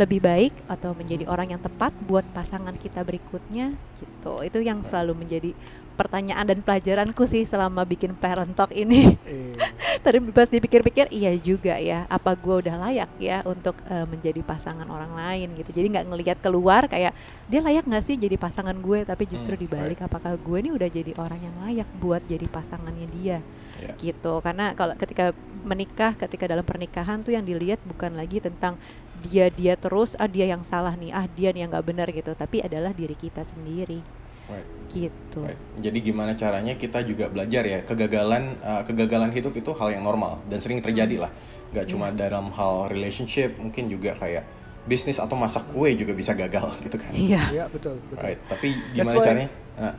lebih 0.00 0.24
baik 0.24 0.56
atau 0.64 0.96
menjadi 0.96 1.28
orang 1.28 1.52
yang 1.52 1.60
tepat 1.60 1.92
buat 2.08 2.24
pasangan 2.32 2.72
kita 2.72 3.04
berikutnya 3.04 3.76
gitu. 4.00 4.40
Itu 4.40 4.64
yang 4.64 4.80
selalu 4.80 5.12
menjadi 5.12 5.52
pertanyaan 5.94 6.56
dan 6.56 6.64
pelajaranku 6.64 7.28
sih 7.28 7.44
selama 7.44 7.84
bikin 7.84 8.16
parent 8.16 8.56
talk 8.56 8.72
ini. 8.72 9.12
Eh, 9.28 9.52
tadi 10.04 10.20
pas 10.30 10.46
dipikir-pikir 10.46 11.08
iya 11.08 11.32
juga 11.40 11.80
ya 11.80 12.04
apa 12.12 12.36
gue 12.36 12.54
udah 12.60 12.76
layak 12.88 13.10
ya 13.16 13.40
untuk 13.48 13.74
eh, 13.88 14.04
menjadi 14.04 14.44
pasangan 14.44 14.84
orang 14.86 15.16
lain 15.16 15.56
gitu. 15.56 15.70
Jadi 15.72 15.86
nggak 15.96 16.06
ngelihat 16.12 16.38
keluar 16.44 16.84
kayak 16.86 17.16
dia 17.48 17.60
layak 17.64 17.88
nggak 17.88 18.04
sih 18.04 18.16
jadi 18.20 18.36
pasangan 18.36 18.76
gue? 18.76 19.08
Tapi 19.08 19.24
justru 19.24 19.56
Hmm, 19.56 19.64
dibalik 19.64 19.98
apakah 20.04 20.36
gue 20.36 20.58
ini 20.60 20.70
udah 20.76 20.88
jadi 20.92 21.12
orang 21.16 21.40
yang 21.40 21.56
layak 21.64 21.88
buat 21.98 22.20
jadi 22.28 22.44
pasangannya 22.46 23.08
dia? 23.16 23.38
Ya. 23.74 23.90
gitu. 23.98 24.38
Karena 24.38 24.70
kalau 24.78 24.94
ketika 24.94 25.34
menikah 25.66 26.14
ketika 26.14 26.46
dalam 26.46 26.62
pernikahan 26.62 27.24
tuh 27.26 27.34
yang 27.34 27.42
dilihat 27.42 27.82
bukan 27.82 28.14
lagi 28.14 28.38
tentang 28.38 28.78
dia 29.24 29.48
dia 29.50 29.74
terus 29.74 30.14
ah 30.20 30.28
dia 30.30 30.46
yang 30.46 30.62
salah 30.62 30.94
nih 30.94 31.10
ah 31.10 31.26
dia 31.26 31.50
nih 31.50 31.66
yang 31.66 31.70
nggak 31.74 31.86
benar 31.88 32.08
gitu. 32.12 32.36
Tapi 32.36 32.62
adalah 32.62 32.94
diri 32.94 33.16
kita 33.18 33.42
sendiri 33.42 34.23
Right. 34.44 34.66
gitu 34.92 35.40
Right. 35.40 35.56
Jadi 35.80 35.98
gimana 36.00 36.32
caranya 36.34 36.74
kita 36.74 37.00
juga 37.00 37.26
belajar 37.26 37.64
ya 37.64 37.80
kegagalan 37.80 38.60
uh, 38.60 38.82
kegagalan 38.84 39.32
hidup 39.32 39.52
itu 39.52 39.72
hal 39.72 39.90
yang 39.90 40.04
normal 40.04 40.44
dan 40.46 40.60
sering 40.60 40.78
terjadi 40.78 41.16
lah. 41.18 41.32
Gak 41.72 41.90
cuma 41.90 42.08
dalam 42.08 42.52
hal 42.52 42.86
relationship, 42.86 43.56
mungkin 43.56 43.88
juga 43.88 44.14
kayak 44.14 44.44
bisnis 44.84 45.16
atau 45.16 45.32
masak 45.34 45.64
kue 45.72 45.96
juga 45.96 46.12
bisa 46.12 46.36
gagal 46.36 46.70
gitu 46.84 47.00
kan. 47.00 47.10
iya 47.10 47.40
ya 47.50 47.64
betul 47.66 47.96
betul. 48.12 48.20
Right. 48.22 48.40
Tapi 48.46 48.68
gimana 48.92 49.16
why- 49.16 49.26
caranya? 49.26 49.48
Nah, 49.74 49.94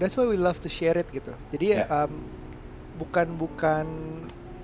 That's 0.00 0.16
why 0.16 0.24
we 0.24 0.40
love 0.40 0.56
to 0.64 0.72
share 0.72 0.96
it 0.96 1.12
gitu. 1.12 1.28
Jadi 1.52 1.76
Ya. 1.76 1.84
um, 1.86 2.24
bukan 2.96 3.36
bukan 3.36 3.84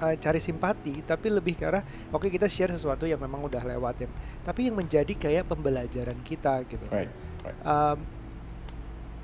uh, 0.01 0.17
cari 0.17 0.41
simpati, 0.41 1.05
tapi 1.05 1.29
lebih 1.29 1.55
ke 1.55 1.69
arah 1.69 1.85
oke 2.09 2.27
kita 2.27 2.49
share 2.49 2.73
sesuatu 2.73 3.05
yang 3.05 3.21
memang 3.21 3.45
udah 3.45 3.61
lewatin, 3.61 4.09
tapi 4.41 4.65
yang 4.67 4.81
menjadi 4.81 5.13
kayak 5.13 5.45
pembelajaran 5.45 6.17
kita 6.25 6.65
gitu. 6.65 6.89
right. 6.89 7.13
Right. 7.45 7.57
Um, 7.63 8.01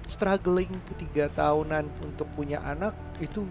struggling 0.06 0.70
tiga 0.98 1.28
tahunan 1.32 1.88
untuk 2.04 2.28
punya 2.34 2.62
anak 2.62 2.94
itu 3.18 3.44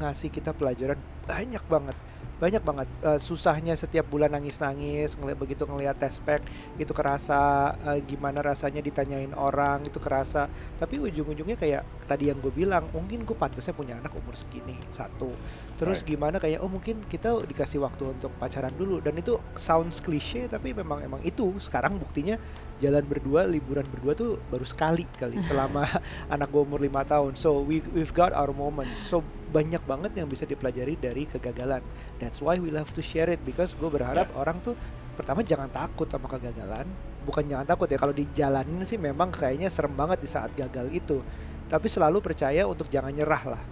ngasih 0.00 0.28
kita 0.32 0.50
pelajaran 0.52 0.98
banyak 1.24 1.62
banget 1.70 1.96
banyak 2.38 2.62
banget. 2.66 2.88
Eh, 3.00 3.20
susahnya 3.22 3.78
setiap 3.78 4.10
bulan 4.10 4.34
nangis 4.34 4.58
nangis 4.58 5.14
ngeliat 5.14 5.38
begitu 5.38 5.62
ngelihat 5.64 5.96
tespek 5.96 6.42
itu 6.76 6.90
kerasa 6.90 7.72
eh, 7.94 8.00
gimana 8.02 8.42
rasanya 8.42 8.82
ditanyain 8.82 9.30
orang 9.38 9.86
itu 9.86 10.02
kerasa. 10.02 10.50
Tapi 10.76 10.98
ujung-ujungnya 10.98 11.54
kayak 11.54 11.82
tadi 12.10 12.28
yang 12.28 12.42
gue 12.42 12.50
bilang 12.50 12.90
mungkin 12.90 13.22
gue 13.22 13.36
pantasnya 13.38 13.72
punya 13.72 13.96
anak 14.02 14.12
umur 14.18 14.34
segini 14.34 14.74
satu. 14.90 15.30
Terus 15.78 16.02
Right. 16.02 16.10
gimana 16.14 16.36
kayak 16.42 16.58
oh 16.62 16.70
mungkin 16.70 17.06
kita 17.06 17.38
dikasih 17.46 17.82
waktu 17.82 18.18
untuk 18.18 18.34
pacaran 18.38 18.74
dulu. 18.74 18.98
Dan 18.98 19.14
itu 19.18 19.38
sounds 19.54 20.02
cliche 20.02 20.50
tapi 20.50 20.74
memang 20.74 21.00
emang 21.06 21.22
itu. 21.22 21.54
Sekarang 21.62 21.96
buktinya 21.98 22.34
jalan 22.82 23.06
berdua 23.06 23.46
liburan 23.46 23.86
berdua 23.86 24.12
tuh 24.18 24.42
baru 24.50 24.66
sekali 24.66 25.06
kali 25.16 25.38
selama 25.40 25.86
anak 26.34 26.50
gue 26.50 26.62
umur 26.62 26.82
lima 26.82 27.06
tahun. 27.06 27.38
So 27.38 27.62
we 27.62 27.78
we've 27.94 28.12
got 28.12 28.34
our 28.34 28.50
moments. 28.50 28.98
So 28.98 29.22
banyak 29.54 29.78
banget 29.86 30.18
yang 30.18 30.26
bisa 30.26 30.42
dipelajari 30.42 30.98
dari 30.98 31.30
kegagalan 31.30 31.78
that's 32.18 32.42
why 32.42 32.58
we 32.58 32.74
love 32.74 32.90
to 32.90 32.98
share 32.98 33.30
it 33.30 33.38
because 33.46 33.78
gue 33.78 33.86
berharap 33.86 34.34
orang 34.34 34.58
tuh 34.58 34.74
pertama 35.14 35.46
jangan 35.46 35.70
takut 35.70 36.10
sama 36.10 36.26
kegagalan 36.26 36.90
bukan 37.22 37.46
jangan 37.46 37.62
takut 37.62 37.86
ya 37.86 37.94
kalau 38.02 38.10
dijalanin 38.10 38.82
sih 38.82 38.98
memang 38.98 39.30
kayaknya 39.30 39.70
serem 39.70 39.94
banget 39.94 40.18
di 40.18 40.26
saat 40.26 40.50
gagal 40.58 40.90
itu 40.90 41.22
tapi 41.70 41.86
selalu 41.86 42.18
percaya 42.18 42.66
untuk 42.66 42.90
jangan 42.90 43.14
nyerah 43.14 43.44
lah 43.54 43.62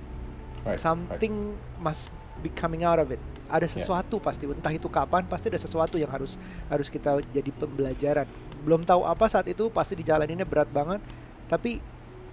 Right. 0.62 0.78
right. 0.78 0.80
something 0.80 1.58
must 1.82 2.14
be 2.38 2.50
coming 2.50 2.86
out 2.86 3.02
of 3.02 3.10
it. 3.10 3.18
Ada 3.50 3.68
sesuatu 3.68 4.16
pasti, 4.16 4.48
entah 4.48 4.72
itu 4.72 4.88
kapan, 4.88 5.26
pasti 5.28 5.52
ada 5.52 5.60
sesuatu 5.60 6.00
yang 6.00 6.08
harus 6.08 6.40
harus 6.72 6.88
kita 6.88 7.20
jadi 7.34 7.50
pembelajaran. 7.52 8.24
Belum 8.64 8.80
tahu 8.86 9.04
apa 9.04 9.28
saat 9.28 9.44
itu, 9.50 9.68
pasti 9.68 9.98
dijalaninnya 9.98 10.48
berat 10.48 10.70
banget, 10.72 11.04
tapi 11.50 11.82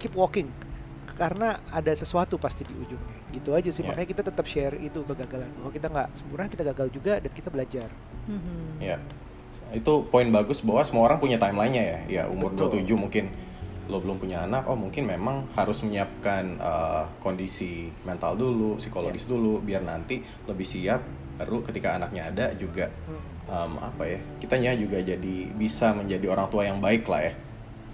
keep 0.00 0.16
walking 0.16 0.48
karena 1.20 1.60
ada 1.68 1.92
sesuatu 1.92 2.40
pasti 2.40 2.64
di 2.64 2.72
ujungnya. 2.72 3.19
Gitu 3.32 3.50
aja 3.52 3.70
sih 3.70 3.80
Yeah. 3.80 3.94
makanya 3.94 4.08
kita 4.10 4.22
tetap 4.26 4.44
share 4.44 4.76
itu 4.76 5.00
kegagalan 5.02 5.48
bahwa 5.56 5.70
kita 5.70 5.86
nggak 5.86 6.08
sempurna 6.12 6.44
kita 6.46 6.62
gagal 6.66 6.88
juga 6.90 7.12
dan 7.18 7.30
kita 7.30 7.48
belajar 7.48 7.88
Mhm. 8.26 8.78
Ya. 8.78 8.96
Itu 9.70 10.06
poin 10.06 10.28
bagus 10.28 10.62
bahwa 10.62 10.82
semua 10.82 11.02
orang 11.06 11.18
punya 11.18 11.34
timelinenya 11.34 11.82
ya. 11.82 11.98
Ya 12.06 12.22
umur 12.26 12.54
Betul. 12.54 12.82
27 12.82 12.94
mungkin 12.94 13.24
lo 13.86 13.98
belum 13.98 14.22
punya 14.22 14.46
anak, 14.46 14.70
oh 14.70 14.78
mungkin 14.78 15.02
memang 15.02 15.50
harus 15.54 15.82
menyiapkan 15.82 16.44
eh, 16.56 17.04
kondisi 17.18 17.90
mental 18.02 18.38
dulu, 18.38 18.78
psikologis 18.78 19.26
dulu 19.26 19.58
biar 19.58 19.82
nanti 19.82 20.22
lebih 20.46 20.62
siap 20.62 21.02
baru 21.38 21.66
ketika 21.66 21.98
anaknya 21.98 22.30
ada 22.30 22.46
juga 22.54 22.86
em, 23.50 23.72
apa 23.80 24.04
ya? 24.06 24.18
Kitanya 24.38 24.78
juga 24.78 25.00
jadi 25.00 25.50
bisa 25.50 25.90
menjadi 25.90 26.30
orang 26.30 26.46
tua 26.46 26.62
yang 26.68 26.78
baik 26.78 27.02
lah 27.10 27.26
ya. 27.26 27.34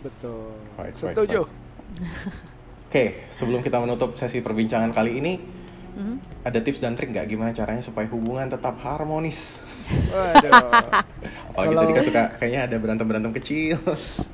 betul 0.04 0.52
Right, 0.76 0.92
right, 0.92 1.16
setuju 1.16 1.40
Oke, 2.96 3.28
sebelum 3.28 3.60
kita 3.60 3.76
menutup 3.76 4.16
sesi 4.16 4.40
perbincangan 4.40 4.88
kali 4.88 5.20
ini, 5.20 5.36
Mhm. 5.92 6.16
ada 6.40 6.56
tips 6.56 6.80
dan 6.80 6.96
trik 6.96 7.12
nggak 7.12 7.28
gimana 7.28 7.52
caranya 7.52 7.84
supaya 7.84 8.08
hubungan 8.08 8.48
tetap 8.48 8.80
harmonis? 8.80 9.60
waduh 10.08 10.48
Apalagi 11.52 11.68
Kalau- 11.68 11.82
tadi 11.84 11.92
kan 11.92 12.04
suka 12.08 12.22
kayaknya 12.40 12.60
ada 12.64 12.76
berantem-berantem 12.80 13.36
kecil. 13.36 13.76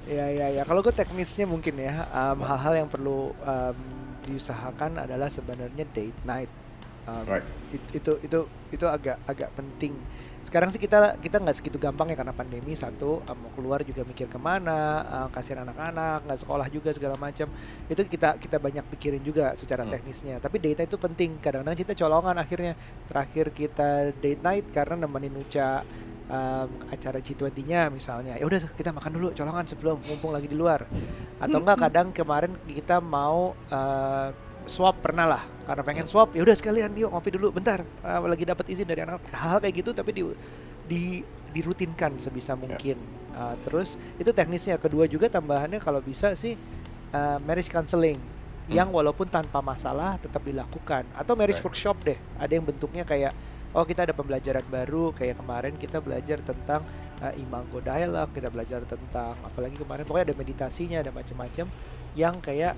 Ya 0.07 0.31
ya 0.31 0.47
ya. 0.49 0.63
Kalau 0.63 0.79
gue 0.79 0.95
teknisnya 0.95 1.43
mungkin 1.43 1.75
ya 1.75 2.07
um, 2.07 2.39
hal-hal 2.41 2.75
yang 2.77 2.89
perlu 2.89 3.35
um, 3.37 3.79
diusahakan 4.23 4.95
adalah 5.01 5.27
sebenarnya 5.27 5.83
date 5.91 6.23
night. 6.23 6.51
Um, 7.03 7.27
Right. 7.27 7.43
it- 7.75 7.99
itu 7.99 8.15
itu 8.23 8.39
itu 8.71 8.87
agak 8.87 9.19
agak 9.27 9.51
penting. 9.53 9.91
Sekarang 10.43 10.69
sih 10.75 10.83
kita 10.83 11.17
kita 11.23 11.39
nggak 11.39 11.57
segitu 11.57 11.79
gampang 11.79 12.11
ya 12.11 12.17
karena 12.19 12.35
pandemi 12.35 12.75
satu 12.75 13.23
um, 13.23 13.37
mau 13.39 13.51
keluar 13.55 13.81
juga 13.87 14.03
mikir 14.03 14.27
ke 14.27 14.37
mana, 14.37 15.07
uh, 15.07 15.29
kasihan 15.31 15.63
anak-anak 15.63 16.27
nggak 16.27 16.39
sekolah 16.43 16.67
juga 16.69 16.91
segala 16.91 17.15
macam. 17.15 17.47
Itu 17.87 18.03
kita 18.05 18.37
kita 18.43 18.59
banyak 18.59 18.85
pikirin 18.91 19.23
juga 19.23 19.55
secara 19.55 19.87
Hmm. 19.87 19.95
teknisnya. 19.95 20.43
Tapi 20.43 20.59
night 20.59 20.83
itu 20.83 20.99
penting. 20.99 21.39
Kadang-kadang 21.39 21.79
kita 21.79 21.93
colongan 21.95 22.37
akhirnya. 22.37 22.75
Terakhir 23.07 23.55
kita 23.55 24.11
date 24.19 24.43
night 24.43 24.67
karena 24.75 25.07
nemenin 25.07 25.33
Nuca 25.33 25.87
um, 26.29 26.69
acara 26.91 27.19
G20-nya 27.23 27.89
misalnya. 27.89 28.35
Ya 28.37 28.45
udah 28.45 28.59
kita 28.75 28.91
makan 28.91 29.11
dulu 29.15 29.29
colongan 29.33 29.65
sebelum 29.71 30.03
mumpung 30.03 30.35
lagi 30.35 30.51
di 30.51 30.59
luar. 30.59 30.85
Atau 31.39 31.63
enggak 31.63 31.79
kadang 31.89 32.11
kemarin 32.11 32.53
kita 32.67 32.99
mau 32.99 33.55
uh, 33.71 34.29
swap 34.67 35.03
pernah 35.03 35.27
lah. 35.27 35.43
Karena 35.63 35.83
pengen 35.87 36.07
swap 36.11 36.35
ya 36.35 36.43
udah 36.43 36.57
sekalian 36.59 36.91
yuk 36.99 37.15
ngopi 37.15 37.31
dulu 37.35 37.55
bentar. 37.55 37.87
Uh, 38.03 38.27
lagi 38.27 38.43
dapat 38.43 38.67
izin 38.67 38.87
dari 38.87 39.07
anak 39.07 39.23
hal 39.31 39.63
kayak 39.63 39.75
gitu 39.83 39.91
tapi 39.95 40.11
di, 40.11 40.23
di 40.87 41.03
dirutinkan 41.53 42.17
sebisa 42.17 42.57
mungkin. 42.57 42.99
Uh, 43.33 43.55
terus 43.63 43.95
itu 44.19 44.33
teknisnya. 44.33 44.81
Kedua 44.81 45.07
juga 45.07 45.29
tambahannya 45.29 45.79
kalau 45.79 46.01
bisa 46.03 46.35
sih 46.35 46.59
uh, 47.15 47.39
marriage 47.45 47.71
counseling. 47.71 48.19
Yang 48.71 48.89
walaupun 48.95 49.27
tanpa 49.29 49.59
masalah 49.61 50.17
tetap 50.17 50.41
dilakukan. 50.47 51.05
Atau 51.13 51.37
marriage 51.37 51.61
Right. 51.61 51.67
workshop 51.67 51.97
deh. 52.07 52.19
Ada 52.41 52.57
yang 52.57 52.65
bentuknya 52.65 53.05
kayak 53.05 53.35
oh 53.75 53.85
kita 53.85 54.09
ada 54.09 54.15
pembelajaran 54.17 54.65
baru. 54.71 55.13
Kayak 55.13 55.43
kemarin 55.43 55.75
kita 55.77 55.99
belajar 56.01 56.41
tentang 56.41 56.81
uh, 57.21 57.35
imago 57.37 57.79
dialog. 57.85 58.31
Kita 58.33 58.49
belajar 58.49 58.81
tentang 58.89 59.37
apalagi 59.45 59.77
kemarin 59.77 60.03
pokoknya 60.09 60.33
ada 60.33 60.37
meditasinya 60.39 60.99
ada 61.05 61.13
macam-macam. 61.13 61.67
Yang 62.17 62.35
kayak 62.41 62.75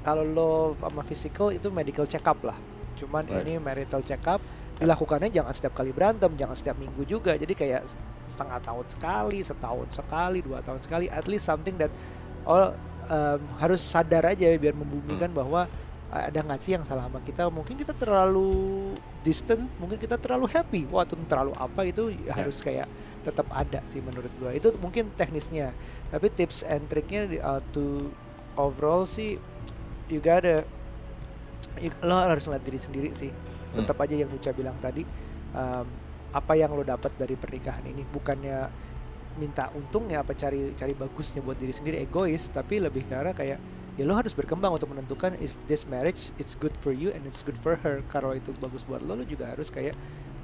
kalau 0.00 0.24
lo 0.24 0.50
sama 0.80 1.02
physical 1.04 1.52
itu 1.52 1.68
medical 1.68 2.04
check 2.04 2.24
up 2.24 2.40
lah. 2.40 2.56
Cuman 2.96 3.24
Right. 3.24 3.44
ini 3.44 3.56
marital 3.56 4.00
check 4.00 4.20
up 4.26 4.40
dilakukannya 4.80 5.28
jangan 5.28 5.52
setiap 5.52 5.76
kali 5.76 5.92
berantem 5.92 6.32
jangan 6.36 6.56
setiap 6.56 6.76
minggu 6.76 7.04
juga. 7.04 7.36
Jadi 7.36 7.52
kayak 7.52 7.84
setengah 8.28 8.58
tahun 8.64 8.86
sekali 8.88 9.38
setahun 9.44 9.86
sekali 9.92 10.38
dua 10.40 10.64
tahun 10.64 10.80
sekali 10.80 11.06
at 11.08 11.28
least 11.28 11.44
something 11.44 11.76
that 11.76 11.92
all 12.48 12.72
um, 13.06 13.40
harus 13.60 13.84
sadar 13.84 14.24
aja 14.24 14.48
biar 14.56 14.72
membumikan 14.72 15.28
bahwa 15.28 15.68
uh, 16.08 16.22
ada 16.24 16.40
nggak 16.40 16.60
sih 16.60 16.72
yang 16.72 16.84
salah 16.84 17.04
sama 17.04 17.20
kita? 17.20 17.48
Mungkin 17.52 17.76
kita 17.76 17.92
terlalu 17.92 18.92
distant 19.20 19.68
mungkin 19.76 20.00
kita 20.00 20.16
terlalu 20.16 20.48
happy. 20.48 20.88
Wah 20.88 21.04
terlalu 21.04 21.52
apa 21.60 21.84
itu 21.84 22.08
Ya. 22.24 22.40
harus 22.40 22.64
kayak 22.64 22.88
tetap 23.20 23.44
ada 23.52 23.84
sih 23.84 24.00
menurut 24.00 24.32
gua. 24.40 24.56
Itu 24.56 24.72
mungkin 24.80 25.12
teknisnya. 25.12 25.76
Tapi 26.08 26.32
tips 26.32 26.64
and 26.64 26.88
triknya 26.88 27.28
uh, 27.44 27.60
to 27.76 28.08
overall 28.56 29.04
sih 29.04 29.36
you 30.10 30.20
gotta 30.20 30.66
you- 31.78 32.00
lo 32.04 32.14
harus 32.18 32.44
ngeliat 32.44 32.64
diri 32.66 32.80
sendiri 32.80 33.10
sih. 33.14 33.30
Tetap 33.70 33.96
aja 34.02 34.14
yang 34.18 34.26
Nucha 34.26 34.50
bilang 34.50 34.74
tadi 34.82 35.06
um, 35.54 35.86
apa 36.34 36.52
yang 36.58 36.74
lo 36.74 36.82
dapat 36.82 37.14
dari 37.14 37.38
pernikahan 37.38 37.86
ini. 37.86 38.02
Bukannya 38.02 38.66
minta 39.38 39.70
untungnya 39.72 40.26
apa 40.26 40.34
cari 40.34 40.74
cari 40.74 40.92
bagusnya 40.92 41.40
buat 41.40 41.56
diri 41.56 41.70
sendiri 41.70 41.96
egois. 42.02 42.50
Tapi 42.50 42.82
lebih 42.82 43.06
arah 43.14 43.30
kayak 43.30 43.58
ya 43.94 44.04
lo 44.06 44.18
harus 44.18 44.34
berkembang 44.34 44.74
untuk 44.74 44.90
menentukan 44.90 45.38
if 45.38 45.54
this 45.70 45.86
marriage 45.86 46.34
it's 46.38 46.58
good 46.58 46.74
for 46.82 46.90
you 46.90 47.14
and 47.14 47.22
it's 47.30 47.46
good 47.46 47.56
for 47.62 47.78
her. 47.86 48.02
Kalau 48.10 48.34
itu 48.34 48.50
bagus 48.58 48.82
buat 48.82 49.00
lo 49.00 49.14
lo 49.14 49.24
juga 49.24 49.54
harus 49.54 49.70
kayak 49.70 49.94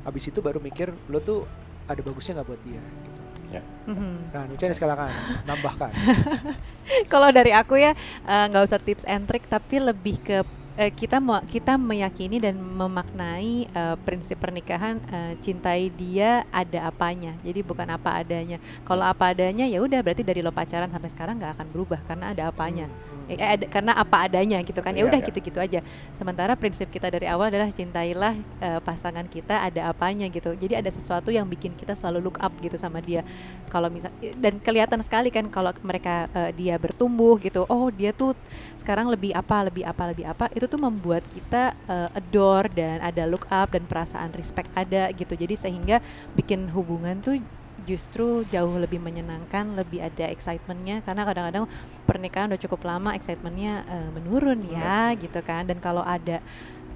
abis 0.06 0.30
itu 0.30 0.38
baru 0.38 0.62
mikir 0.62 0.94
lo 1.10 1.18
tuh 1.18 1.42
ada 1.90 1.98
bagusnya 1.98 2.38
nggak 2.38 2.48
buat 2.50 2.62
dia 2.62 2.78
gitu 2.82 3.15
Ya. 3.52 3.62
Mhm. 3.86 4.34
nah 4.34 4.42
Nucha 4.50 4.66
sekarang 4.74 5.06
kan 5.06 5.10
nambahkan 5.46 5.90
Kalau 7.12 7.28
dari 7.30 7.50
aku 7.50 7.78
ya 7.78 7.94
eh, 8.26 8.44
nggak 8.50 8.64
usah 8.66 8.78
tips 8.82 9.06
and 9.06 9.26
trick 9.26 9.46
tapi 9.46 9.78
lebih 9.82 10.18
ke 10.22 10.42
eh, 10.76 10.92
kita 10.92 11.18
mau 11.18 11.40
kita 11.42 11.80
meyakini 11.80 12.38
dan 12.38 12.60
memaknai 12.60 13.66
eh, 13.66 13.96
prinsip 14.04 14.38
pernikahan 14.38 15.00
eh, 15.08 15.32
cintai 15.40 15.88
dia 15.90 16.44
ada 16.52 16.86
apanya. 16.92 17.32
Jadi 17.40 17.64
bukan 17.64 17.88
apa 17.88 18.20
adanya. 18.20 18.60
Kalau 18.84 19.02
apa 19.02 19.32
adanya 19.32 19.64
ya 19.64 19.80
udah 19.80 20.04
berarti 20.04 20.22
dari 20.22 20.44
lo 20.44 20.52
pacaran 20.52 20.92
sampai 20.92 21.10
sekarang 21.10 21.40
nggak 21.40 21.56
akan 21.58 21.66
berubah 21.72 22.00
karena 22.04 22.30
ada 22.36 22.52
apanya. 22.52 22.86
Hmm, 22.86 23.15
Eh, 23.26 23.34
eh, 23.34 23.48
ada- 23.58 23.66
karena 23.66 23.92
apa 23.98 24.30
adanya 24.30 24.62
gitu 24.62 24.78
kan. 24.78 24.94
Ya 24.94 25.02
Iya, 25.02 25.10
udah 25.10 25.20
iya. 25.20 25.26
gitu-gitu 25.26 25.58
aja. 25.58 25.80
Sementara 26.14 26.54
prinsip 26.54 26.86
kita 26.88 27.10
dari 27.10 27.26
awal 27.26 27.50
adalah 27.50 27.66
cintailah 27.74 28.34
eh, 28.62 28.78
pasangan 28.80 29.26
kita 29.26 29.66
ada 29.66 29.90
apanya 29.90 30.30
gitu. 30.30 30.54
Jadi 30.54 30.78
ada 30.78 30.90
sesuatu 30.90 31.34
yang 31.34 31.44
bikin 31.50 31.74
kita 31.74 31.98
selalu 31.98 32.30
look 32.30 32.38
up 32.38 32.54
gitu 32.62 32.78
sama 32.78 33.02
dia. 33.02 33.26
Kalau 33.66 33.90
misal 33.90 34.14
dan 34.38 34.62
kelihatan 34.62 35.02
sekali 35.02 35.34
kan 35.34 35.50
kalau 35.50 35.74
mereka 35.82 36.30
eh, 36.30 36.50
dia 36.54 36.78
bertumbuh 36.78 37.36
gitu. 37.42 37.66
Oh 37.66 37.90
dia 37.90 38.14
tuh 38.14 38.38
sekarang 38.78 39.10
lebih 39.10 39.34
apa 39.34 39.66
lebih 39.66 39.82
apa 39.82 40.02
lebih 40.14 40.24
apa. 40.30 40.46
Itu 40.54 40.70
tuh 40.70 40.78
membuat 40.78 41.26
kita 41.34 41.74
eh, 41.90 42.08
adore 42.14 42.70
dan 42.70 43.02
ada 43.02 43.26
look 43.26 43.50
up 43.50 43.74
dan 43.74 43.84
perasaan 43.90 44.30
respect 44.38 44.70
ada 44.78 45.10
gitu. 45.10 45.34
Jadi 45.34 45.58
sehingga 45.58 45.98
bikin 46.38 46.70
hubungan 46.70 47.18
tuh 47.18 47.42
justru 47.86 48.42
jauh 48.50 48.74
lebih 48.76 48.98
menyenangkan, 48.98 49.78
lebih 49.78 50.02
ada 50.02 50.26
excitementnya 50.26 51.00
karena 51.06 51.22
kadang-kadang 51.22 51.64
pernikahan 52.04 52.50
udah 52.50 52.60
cukup 52.60 52.80
lama 52.82 53.14
excitementnya 53.14 53.86
eh, 53.86 54.08
menurun 54.10 54.60
ya 54.66 55.14
gitu 55.14 55.38
kan. 55.46 55.70
Dan 55.70 55.78
kalau 55.78 56.02
ada 56.02 56.42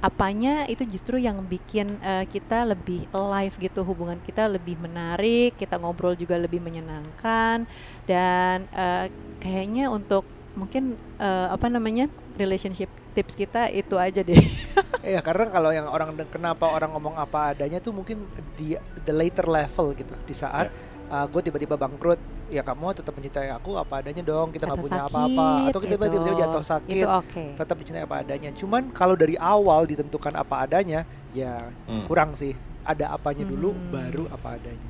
apanya 0.02 0.64
itu 0.66 0.82
justru 0.88 1.22
yang 1.22 1.38
bikin 1.46 1.86
eh, 2.02 2.26
kita 2.26 2.66
lebih 2.66 3.06
alive 3.14 3.54
gitu 3.60 3.86
hubungan 3.86 4.16
kita 4.24 4.48
lebih 4.48 4.80
menarik 4.80 5.54
kita 5.60 5.78
ngobrol 5.78 6.18
juga 6.18 6.34
lebih 6.34 6.58
menyenangkan. 6.58 7.64
Dan 8.04 8.66
eh, 8.74 9.06
kayaknya 9.38 9.88
untuk 9.88 10.26
mungkin 10.58 10.98
eh, 11.22 11.48
apa 11.48 11.70
namanya 11.70 12.10
relationship 12.34 12.90
tips 13.14 13.38
kita 13.38 13.70
itu 13.70 13.94
aja 13.94 14.22
deh 14.22 14.38
Iya 15.00 15.20
karena 15.20 15.48
kalau 15.48 15.72
yang 15.72 15.88
orang 15.88 16.12
kenapa 16.28 16.68
orang 16.68 16.92
ngomong 16.92 17.16
apa 17.16 17.56
adanya 17.56 17.80
tuh 17.80 17.90
mungkin 17.90 18.20
di 18.52 18.76
the 19.00 19.12
later 19.12 19.48
level 19.48 19.96
gitu 19.96 20.12
di 20.24 20.32
saat 20.32 20.68
gue 21.10 21.40
tiba-tiba 21.42 21.74
bangkrut 21.74 22.20
ya 22.46 22.62
kamu 22.62 22.94
tetap 22.94 23.10
mencintai 23.10 23.50
aku 23.50 23.74
apa 23.74 23.98
adanya 23.98 24.22
dong 24.22 24.50
kita 24.50 24.66
nggak 24.66 24.78
punya 24.78 25.02
apa-apa 25.06 25.46
atau 25.66 25.80
kita 25.82 25.94
tiba-tiba 25.98 26.22
gitu. 26.28 26.38
jatuh 26.38 26.62
sakit 26.62 26.92
itu 26.92 27.06
oke 27.06 27.42
tetap 27.56 27.74
mencintai 27.74 28.02
apa 28.02 28.16
adanya 28.20 28.50
cuman 28.52 28.82
kalau 28.90 29.14
dari 29.14 29.34
awal 29.34 29.86
ditentukan 29.86 30.34
apa 30.34 30.54
adanya 30.62 31.02
ya 31.30 31.66
Hmm. 31.86 32.06
kurang 32.06 32.34
sih 32.34 32.54
ada 32.82 33.10
apanya 33.10 33.42
dulu 33.42 33.70
Hmm. 33.70 33.90
baru 33.90 34.24
apa 34.30 34.54
adanya 34.54 34.88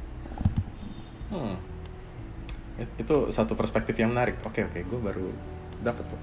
Hmm. 1.30 1.54
It- 2.76 2.96
Itu 2.98 3.30
satu 3.30 3.54
perspektif 3.54 3.94
yang 3.94 4.10
menarik. 4.10 4.42
Oke 4.42 4.66
oke, 4.66 4.82
gue 4.82 4.98
baru 4.98 5.30
dapet 5.78 6.04
tuh. 6.04 6.20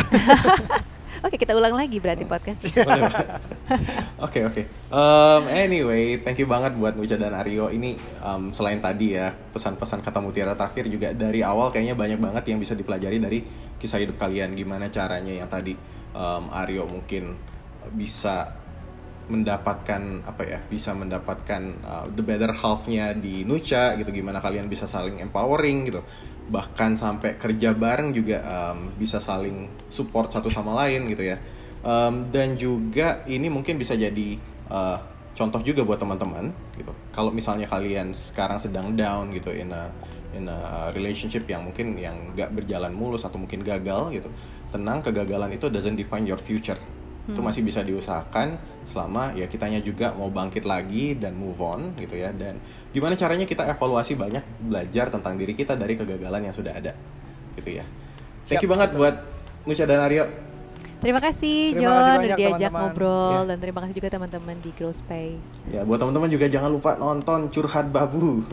oke 1.24 1.36
kita 1.36 1.52
ulang 1.56 1.74
lagi 1.74 1.98
berarti 1.98 2.24
podcast. 2.24 2.62
Oke 4.20 4.44
oke. 4.44 4.62
Um, 4.92 5.48
anyway, 5.48 6.18
thank 6.20 6.36
you 6.36 6.44
banget 6.44 6.76
buat 6.76 6.98
Nucha 6.98 7.16
dan 7.16 7.32
Aryo. 7.32 7.70
Ini 7.70 7.96
um, 8.20 8.50
selain 8.50 8.82
tadi 8.82 9.16
ya 9.16 9.30
pesan-pesan 9.32 10.04
kata 10.04 10.18
mutiara 10.20 10.52
terakhir 10.58 10.90
juga 10.90 11.14
dari 11.14 11.40
awal 11.40 11.72
kayaknya 11.72 11.96
banyak 11.96 12.20
banget 12.20 12.44
yang 12.52 12.58
bisa 12.60 12.76
dipelajari 12.76 13.16
dari 13.16 13.38
kisah 13.78 14.02
hidup 14.02 14.20
kalian. 14.20 14.52
Gimana 14.58 14.92
caranya 14.92 15.32
yang 15.32 15.48
tadi 15.48 15.72
um, 16.12 16.52
Aryo 16.52 16.84
mungkin 16.90 17.38
bisa 17.94 18.60
mendapatkan 19.30 20.26
apa 20.26 20.42
ya 20.42 20.58
bisa 20.66 20.90
mendapatkan 20.90 21.62
uh, 21.86 22.06
the 22.10 22.20
better 22.20 22.50
half-nya 22.50 23.14
di 23.14 23.46
Nucha 23.46 23.94
gitu 23.94 24.10
gimana 24.10 24.42
kalian 24.42 24.66
bisa 24.66 24.90
saling 24.90 25.22
empowering 25.22 25.86
gitu 25.86 26.02
bahkan 26.50 26.98
sampai 26.98 27.38
kerja 27.38 27.70
bareng 27.72 28.10
juga 28.10 28.42
um, 28.42 28.90
bisa 28.98 29.22
saling 29.22 29.70
support 29.86 30.34
satu 30.34 30.50
sama 30.50 30.74
lain 30.84 31.06
gitu 31.06 31.22
ya. 31.22 31.38
Um, 31.80 32.28
dan 32.28 32.60
juga 32.60 33.24
ini 33.24 33.48
mungkin 33.48 33.80
bisa 33.80 33.96
jadi 33.96 34.36
uh, 34.68 34.98
contoh 35.32 35.62
juga 35.64 35.86
buat 35.86 35.96
teman-teman 35.96 36.52
gitu. 36.76 36.92
Kalau 37.14 37.30
misalnya 37.32 37.70
kalian 37.70 38.12
sekarang 38.12 38.60
sedang 38.60 38.92
down 38.98 39.32
gitu 39.32 39.54
in 39.54 39.72
a 39.72 39.88
in 40.36 40.50
a 40.50 40.90
relationship 40.92 41.46
yang 41.46 41.64
mungkin 41.64 41.96
yang 41.96 42.36
nggak 42.36 42.52
berjalan 42.52 42.92
mulus 42.92 43.24
atau 43.24 43.40
mungkin 43.40 43.64
gagal 43.64 44.14
gitu 44.14 44.30
tenang 44.70 45.02
kegagalan 45.02 45.50
itu 45.50 45.66
doesn't 45.66 45.98
define 45.98 46.24
your 46.24 46.38
future. 46.38 46.78
Itu 47.30 47.46
masih 47.46 47.62
bisa 47.62 47.84
diusahakan 47.86 48.58
selama 48.82 49.30
ya 49.38 49.46
kitanya 49.46 49.78
juga 49.78 50.10
mau 50.18 50.32
bangkit 50.34 50.66
lagi 50.66 51.14
dan 51.14 51.38
move 51.38 51.62
on 51.62 51.94
gitu 51.94 52.18
ya. 52.18 52.34
Dan 52.34 52.58
gimana 52.90 53.14
caranya 53.14 53.46
kita 53.46 53.62
evaluasi 53.66 54.14
banyak 54.14 54.42
belajar 54.60 55.08
tentang 55.08 55.34
diri 55.34 55.54
kita 55.54 55.74
dari 55.74 55.94
kegagalan 55.94 56.42
yang 56.42 56.54
sudah 56.54 56.74
ada 56.74 56.92
gitu 57.54 57.70
ya 57.70 57.84
thank 58.46 58.58
Siap, 58.58 58.62
you 58.62 58.70
banget 58.70 58.88
betul. 58.90 59.00
buat 59.00 59.14
Nucha 59.62 59.84
dan 59.84 60.00
Aryo 60.02 60.26
Terima 61.00 61.16
kasih 61.16 61.72
Terima 61.72 61.80
kasih 61.80 61.80
John 61.80 61.96
banyak, 61.96 62.20
udah 62.20 62.36
diajak 62.36 62.44
teman-teman. 62.68 62.80
ngobrol 62.92 63.32
Ya. 63.32 63.48
dan 63.48 63.56
terima 63.56 63.78
kasih 63.80 63.94
juga 63.96 64.08
teman-teman 64.10 64.56
di 64.60 64.70
Grow 64.76 64.92
Space. 64.92 65.50
ya 65.66 65.80
buat 65.80 65.96
teman-teman 65.96 66.28
juga 66.28 66.44
jangan 66.44 66.68
lupa 66.68 66.90
nonton 66.94 67.48
curhat 67.48 67.86
babu 67.88 68.44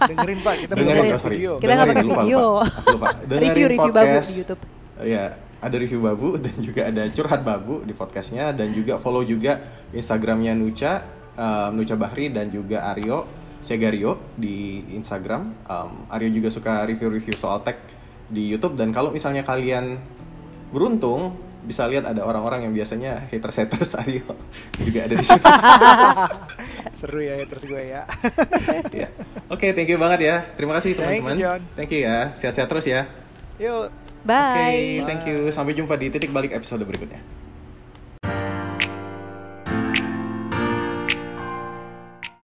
dengerin 0.00 0.38
pak 0.38 0.54
kita 0.60 0.72
Dengerin. 0.72 1.02
belum 1.02 1.10
oh, 1.10 1.18
sorry. 1.18 1.34
video 1.34 1.52
Kita 1.58 1.72
nggak 1.72 1.82
pakai 1.82 1.94
Dengerin, 1.98 2.06
lupa, 2.06 2.22
video. 2.22 2.38
lupa. 2.38 2.62
Aku 2.78 2.88
lupa. 2.94 3.08
Dengerin 3.26 3.48
Review-review 3.50 3.90
babu 3.90 3.98
podcast. 4.06 4.28
di 4.30 4.34
YouTube. 4.38 4.62
Ya, 5.02 5.24
ada 5.58 5.76
review 5.76 6.00
babu 6.00 6.28
dan 6.38 6.54
juga 6.62 6.80
ada 6.86 7.02
curhat 7.10 7.40
babu 7.42 7.74
di 7.82 7.92
podcastnya 7.92 8.44
dan 8.54 8.68
juga 8.70 8.94
follow 8.94 9.24
juga 9.24 9.52
Instagramnya 9.90 10.54
Nucha, 10.54 11.02
um, 11.34 11.70
Nucha 11.74 11.98
Bahri 11.98 12.30
dan 12.30 12.54
juga 12.54 12.86
Aryo 12.86 13.26
Segario 13.64 14.20
di 14.36 14.84
Instagram. 14.92 15.42
Um, 15.64 16.04
Aryo 16.12 16.28
juga 16.28 16.52
suka 16.52 16.84
review-review 16.84 17.32
soal 17.34 17.64
tech 17.64 17.80
di 18.28 18.52
YouTube 18.52 18.76
dan 18.76 18.92
kalau 18.92 19.08
misalnya 19.08 19.40
kalian 19.40 19.96
beruntung 20.68 21.40
bisa 21.64 21.88
lihat 21.88 22.04
ada 22.04 22.20
orang-orang 22.28 22.68
yang 22.68 22.76
biasanya 22.76 23.24
haters-haters 23.32 23.96
Aryo 24.04 24.28
juga 24.76 25.08
ada 25.08 25.14
di 25.16 25.24
situ. 25.24 25.44
seru 27.00 27.20
ya 27.24 27.40
terus 27.48 27.64
gue 27.66 27.82
ya 27.90 28.04
Ya. 29.04 29.08
Oke, 29.50 29.72
thank 29.72 29.88
you 29.90 29.98
banget 29.98 30.20
ya. 30.28 30.36
Terima 30.54 30.76
kasih 30.78 30.94
Thank 30.94 31.24
you, 31.24 31.24
teman-teman. 31.24 31.60
Thank 31.74 31.90
you 31.90 32.00
ya. 32.06 32.30
Sehat-sehat 32.36 32.68
terus 32.70 32.86
ya. 32.86 33.08
yuk 33.56 33.88
Oke, 34.24 34.32
Bye. 34.32 35.04
thank 35.04 35.28
you. 35.28 35.52
Sampai 35.52 35.76
jumpa 35.76 36.00
di 36.00 36.08
titik 36.08 36.32
balik 36.32 36.56
episode 36.56 36.80
berikutnya. 36.80 37.43